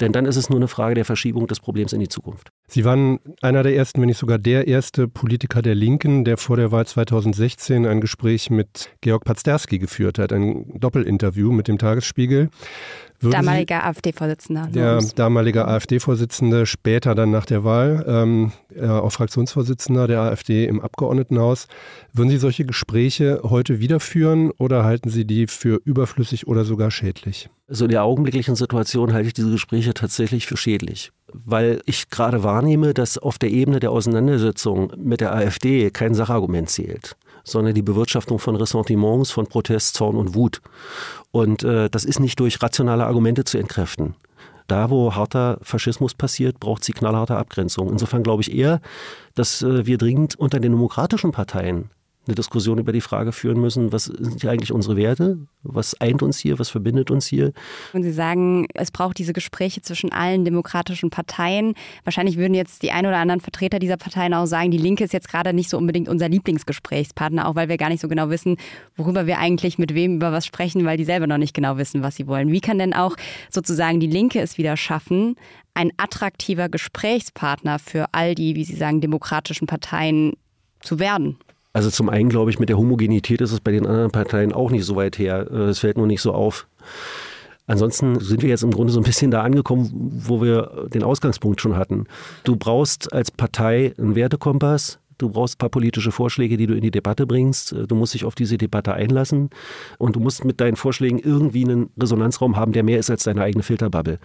[0.01, 2.51] Denn dann ist es nur eine Frage der Verschiebung des Problems in die Zukunft.
[2.67, 6.57] Sie waren einer der ersten, wenn nicht sogar der erste Politiker der Linken, der vor
[6.57, 12.49] der Wahl 2016 ein Gespräch mit Georg Pazderski geführt hat, ein Doppelinterview mit dem Tagesspiegel.
[13.21, 14.69] Würden damaliger AfD-Vorsitzender.
[14.75, 20.81] Der damalige AfD-Vorsitzende, später dann nach der Wahl, ähm, äh, auch Fraktionsvorsitzender der AfD im
[20.81, 21.69] Abgeordnetenhaus.
[22.13, 27.51] Würden Sie solche Gespräche heute wiederführen oder halten Sie die für überflüssig oder sogar schädlich?
[27.69, 31.13] Also in der augenblicklichen Situation halte ich diese Gespräche tatsächlich für schädlich,
[31.45, 36.71] weil ich gerade wahrnehme, dass auf der Ebene der Auseinandersetzung mit der AfD kein Sachargument
[36.71, 40.63] zählt sondern die Bewirtschaftung von Ressentiments, von Protest, Zorn und Wut.
[41.31, 44.15] Und äh, das ist nicht durch rationale Argumente zu entkräften.
[44.67, 47.91] Da, wo harter Faschismus passiert, braucht sie knallharte Abgrenzung.
[47.91, 48.81] Insofern glaube ich eher,
[49.35, 51.91] dass äh, wir dringend unter den demokratischen Parteien
[52.27, 55.39] eine Diskussion über die Frage führen müssen, was sind hier eigentlich unsere Werte?
[55.63, 56.59] Was eint uns hier?
[56.59, 57.53] Was verbindet uns hier?
[57.93, 61.75] Und Sie sagen, es braucht diese Gespräche zwischen allen demokratischen Parteien.
[62.05, 65.13] Wahrscheinlich würden jetzt die ein oder anderen Vertreter dieser Parteien auch sagen, die Linke ist
[65.13, 68.57] jetzt gerade nicht so unbedingt unser Lieblingsgesprächspartner, auch weil wir gar nicht so genau wissen,
[68.97, 72.03] worüber wir eigentlich mit wem über was sprechen, weil die selber noch nicht genau wissen,
[72.03, 72.51] was sie wollen.
[72.51, 73.17] Wie kann denn auch
[73.51, 75.37] sozusagen die Linke es wieder schaffen,
[75.75, 80.35] ein attraktiver Gesprächspartner für all die, wie Sie sagen, demokratischen Parteien
[80.81, 81.37] zu werden?
[81.75, 84.71] Also zum einen glaube ich, mit der Homogenität ist es bei den anderen Parteien auch
[84.71, 85.47] nicht so weit her.
[85.51, 86.67] Äh, es fällt nur nicht so auf.
[87.67, 91.61] Ansonsten sind wir jetzt im Grunde so ein bisschen da angekommen, wo wir den Ausgangspunkt
[91.61, 92.07] schon hatten.
[92.45, 96.81] Du brauchst als Partei einen Wertekompass, Du brauchst ein paar politische Vorschläge, die du in
[96.81, 97.73] die Debatte bringst.
[97.87, 99.51] Du musst dich auf diese Debatte einlassen
[99.99, 103.43] und du musst mit deinen Vorschlägen irgendwie einen Resonanzraum haben, der mehr ist als deine
[103.43, 104.19] eigene Filterbubble.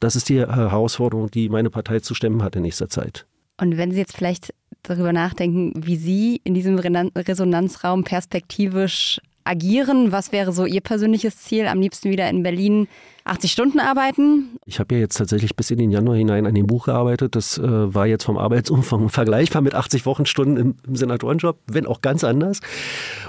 [0.00, 3.26] Das ist die Herausforderung, die meine Partei zu stemmen hat in nächster Zeit.
[3.60, 10.12] Und wenn Sie jetzt vielleicht darüber nachdenken, wie Sie in diesem Resonanzraum perspektivisch agieren.
[10.12, 11.66] Was wäre so Ihr persönliches Ziel?
[11.66, 12.86] Am liebsten wieder in Berlin
[13.24, 14.58] 80 Stunden arbeiten?
[14.66, 17.34] Ich habe ja jetzt tatsächlich bis in den Januar hinein an dem Buch gearbeitet.
[17.34, 22.02] Das äh, war jetzt vom Arbeitsumfang vergleichbar mit 80 Wochenstunden im, im Senatorenjob, wenn auch
[22.02, 22.60] ganz anders.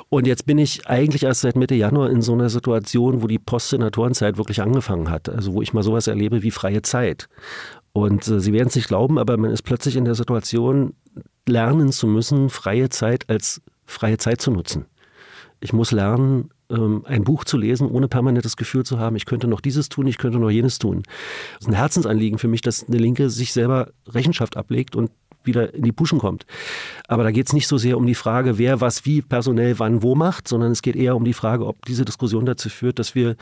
[0.10, 3.40] Und jetzt bin ich eigentlich erst seit Mitte Januar in so einer Situation, wo die
[3.40, 5.30] Postsenatorenzeit wirklich angefangen hat.
[5.30, 7.30] Also wo ich mal sowas erlebe wie freie Zeit.
[7.94, 10.94] Und äh, Sie werden es nicht glauben, aber man ist plötzlich in der Situation,
[11.48, 14.86] lernen zu müssen, freie Zeit als freie Zeit zu nutzen.
[15.62, 19.48] Ich muss lernen, ähm, ein Buch zu lesen, ohne permanentes Gefühl zu haben, ich könnte
[19.48, 21.04] noch dieses tun, ich könnte noch jenes tun.
[21.54, 25.12] Das ist ein Herzensanliegen für mich, dass eine Linke sich selber Rechenschaft ablegt und
[25.44, 26.46] wieder in die Puschen kommt.
[27.08, 30.04] Aber da geht es nicht so sehr um die Frage, wer was wie personell wann
[30.04, 33.16] wo macht, sondern es geht eher um die Frage, ob diese Diskussion dazu führt, dass
[33.16, 33.36] wir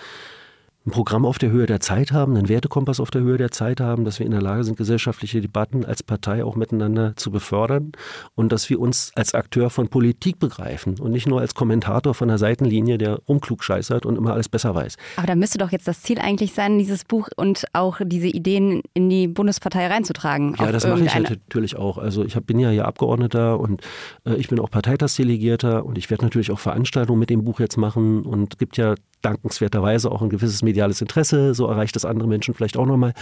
[0.88, 3.82] ein Programm auf der Höhe der Zeit haben, einen Wertekompass auf der Höhe der Zeit
[3.82, 7.92] haben, dass wir in der Lage sind, gesellschaftliche Debatten als Partei auch miteinander zu befördern
[8.36, 12.30] und dass wir uns als Akteur von Politik begreifen und nicht nur als Kommentator von
[12.30, 14.96] der Seitenlinie, der rumklugscheißert und immer alles besser weiß.
[15.18, 18.82] Aber da müsste doch jetzt das Ziel eigentlich sein, dieses Buch und auch diese Ideen
[18.94, 20.56] in die Bundespartei reinzutragen.
[20.58, 21.98] Ja, das mache ich halt natürlich auch.
[21.98, 23.82] Also ich bin ja hier Abgeordneter und
[24.26, 27.76] äh, ich bin auch Parteitagsdelegierter und ich werde natürlich auch Veranstaltungen mit dem Buch jetzt
[27.76, 31.56] machen und es gibt ja dankenswerterweise auch ein gewisses mediales Interesse.
[31.56, 33.14] So erreicht das andere Menschen vielleicht auch nochmal.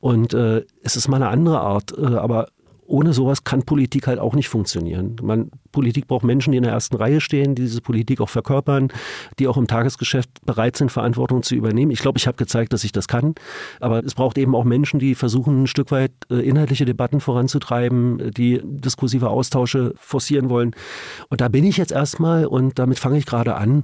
[0.00, 2.48] Und äh, es ist mal eine andere Art, äh, aber
[2.88, 5.16] ohne sowas kann Politik halt auch nicht funktionieren.
[5.20, 8.92] Man, Politik braucht Menschen, die in der ersten Reihe stehen, die diese Politik auch verkörpern,
[9.40, 11.90] die auch im Tagesgeschäft bereit sind, Verantwortung zu übernehmen.
[11.90, 13.34] Ich glaube, ich habe gezeigt, dass ich das kann.
[13.80, 18.30] Aber es braucht eben auch Menschen, die versuchen, ein Stück weit äh, inhaltliche Debatten voranzutreiben,
[18.30, 20.70] die diskursive Austausche forcieren wollen.
[21.28, 23.82] Und da bin ich jetzt erstmal und damit fange ich gerade an.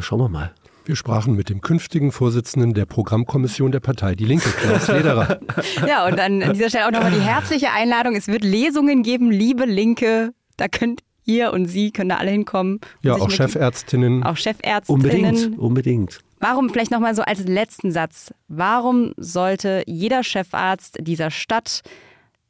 [0.00, 0.50] Schauen wir mal.
[0.86, 5.40] Wir sprachen mit dem künftigen Vorsitzenden der Programmkommission der Partei Die Linke, Klaus Lederer.
[5.88, 8.14] ja, und an dieser Stelle auch nochmal die herzliche Einladung.
[8.14, 10.34] Es wird Lesungen geben, liebe Linke.
[10.58, 12.80] Da könnt ihr und Sie können da alle hinkommen.
[13.00, 14.24] Ja, auch Chefärztinnen.
[14.24, 14.94] Auch Chefärztinnen.
[14.94, 16.20] Unbedingt, unbedingt.
[16.38, 21.80] Warum, vielleicht nochmal so als letzten Satz, warum sollte jeder Chefarzt dieser Stadt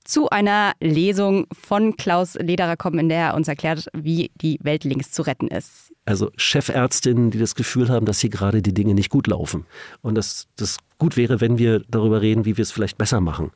[0.05, 4.82] zu einer Lesung von Klaus Lederer kommen, in der er uns erklärt, wie die Welt
[4.82, 5.93] links zu retten ist.
[6.07, 9.64] Also Chefärztinnen, die das Gefühl haben, dass hier gerade die Dinge nicht gut laufen
[10.02, 13.52] und dass das gut wäre, wenn wir darüber reden, wie wir es vielleicht besser machen.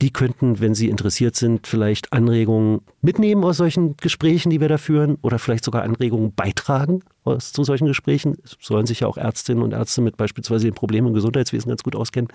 [0.00, 4.78] Die könnten, wenn sie interessiert sind, vielleicht Anregungen mitnehmen aus solchen Gesprächen, die wir da
[4.78, 8.36] führen, oder vielleicht sogar Anregungen beitragen aus, zu solchen Gesprächen.
[8.44, 11.84] Es sollen sich ja auch Ärztinnen und Ärzte mit beispielsweise den Problemen im Gesundheitswesen ganz
[11.84, 12.28] gut auskennen.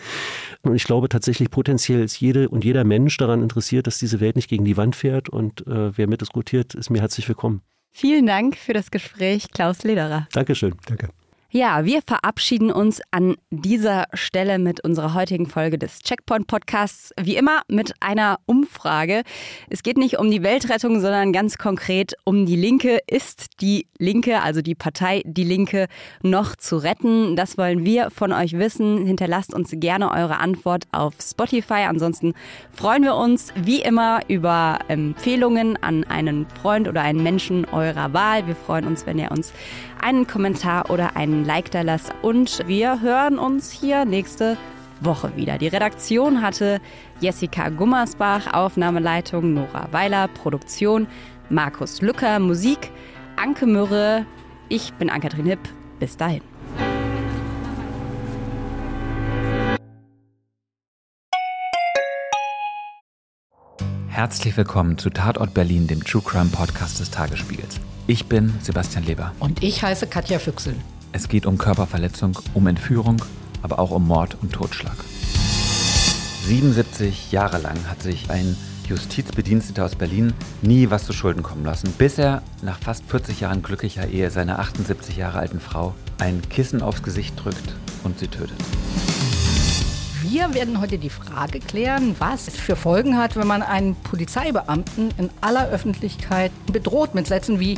[0.64, 4.38] Und ich glaube tatsächlich potenziell ist jede und jeder Mensch daran interessiert, dass diese Welt
[4.38, 5.28] nicht gegen die Wand fährt.
[5.28, 7.62] Und äh, wer mitdiskutiert, ist mir herzlich willkommen.
[7.92, 10.28] Vielen Dank für das Gespräch, Klaus Lederer.
[10.34, 10.76] Dankeschön.
[10.86, 11.10] Danke.
[11.50, 17.14] Ja, wir verabschieden uns an dieser Stelle mit unserer heutigen Folge des Checkpoint Podcasts.
[17.18, 19.24] Wie immer mit einer Umfrage.
[19.70, 23.00] Es geht nicht um die Weltrettung, sondern ganz konkret um die Linke.
[23.08, 25.88] Ist die Linke, also die Partei Die Linke,
[26.22, 27.38] noch zu retten?
[27.38, 29.06] Das wollen wir von euch wissen.
[29.06, 31.86] Hinterlasst uns gerne eure Antwort auf Spotify.
[31.88, 32.34] Ansonsten
[32.74, 38.46] freuen wir uns wie immer über Empfehlungen an einen Freund oder einen Menschen eurer Wahl.
[38.48, 39.54] Wir freuen uns, wenn ihr uns
[40.02, 42.14] einen Kommentar oder einen Like da lasst.
[42.22, 44.58] Und wir hören uns hier nächste
[45.02, 45.58] Woche wieder.
[45.58, 46.82] Die Redaktion hatte
[47.20, 51.08] Jessica Gummersbach, Aufnahmeleitung Nora Weiler, Produktion
[51.50, 52.92] Markus Lücker, Musik
[53.36, 54.26] Anke Mürre.
[54.70, 55.60] Ich bin Ann-Kathrin Hipp.
[56.00, 56.42] Bis dahin.
[64.08, 67.80] Herzlich willkommen zu Tatort Berlin, dem True Crime Podcast des Tagesspiegels.
[68.10, 69.34] Ich bin Sebastian Leber.
[69.38, 70.74] Und ich heiße Katja Füchsel.
[71.12, 73.22] Es geht um Körperverletzung, um Entführung,
[73.62, 74.96] aber auch um Mord und Totschlag.
[76.46, 78.56] 77 Jahre lang hat sich ein
[78.88, 83.62] Justizbediensteter aus Berlin nie was zu Schulden kommen lassen, bis er nach fast 40 Jahren
[83.62, 88.56] glücklicher Ehe seiner 78 Jahre alten Frau ein Kissen aufs Gesicht drückt und sie tötet.
[90.22, 95.10] Wir werden heute die Frage klären, was es für Folgen hat, wenn man einen Polizeibeamten
[95.18, 97.78] in aller Öffentlichkeit bedroht mit Sätzen wie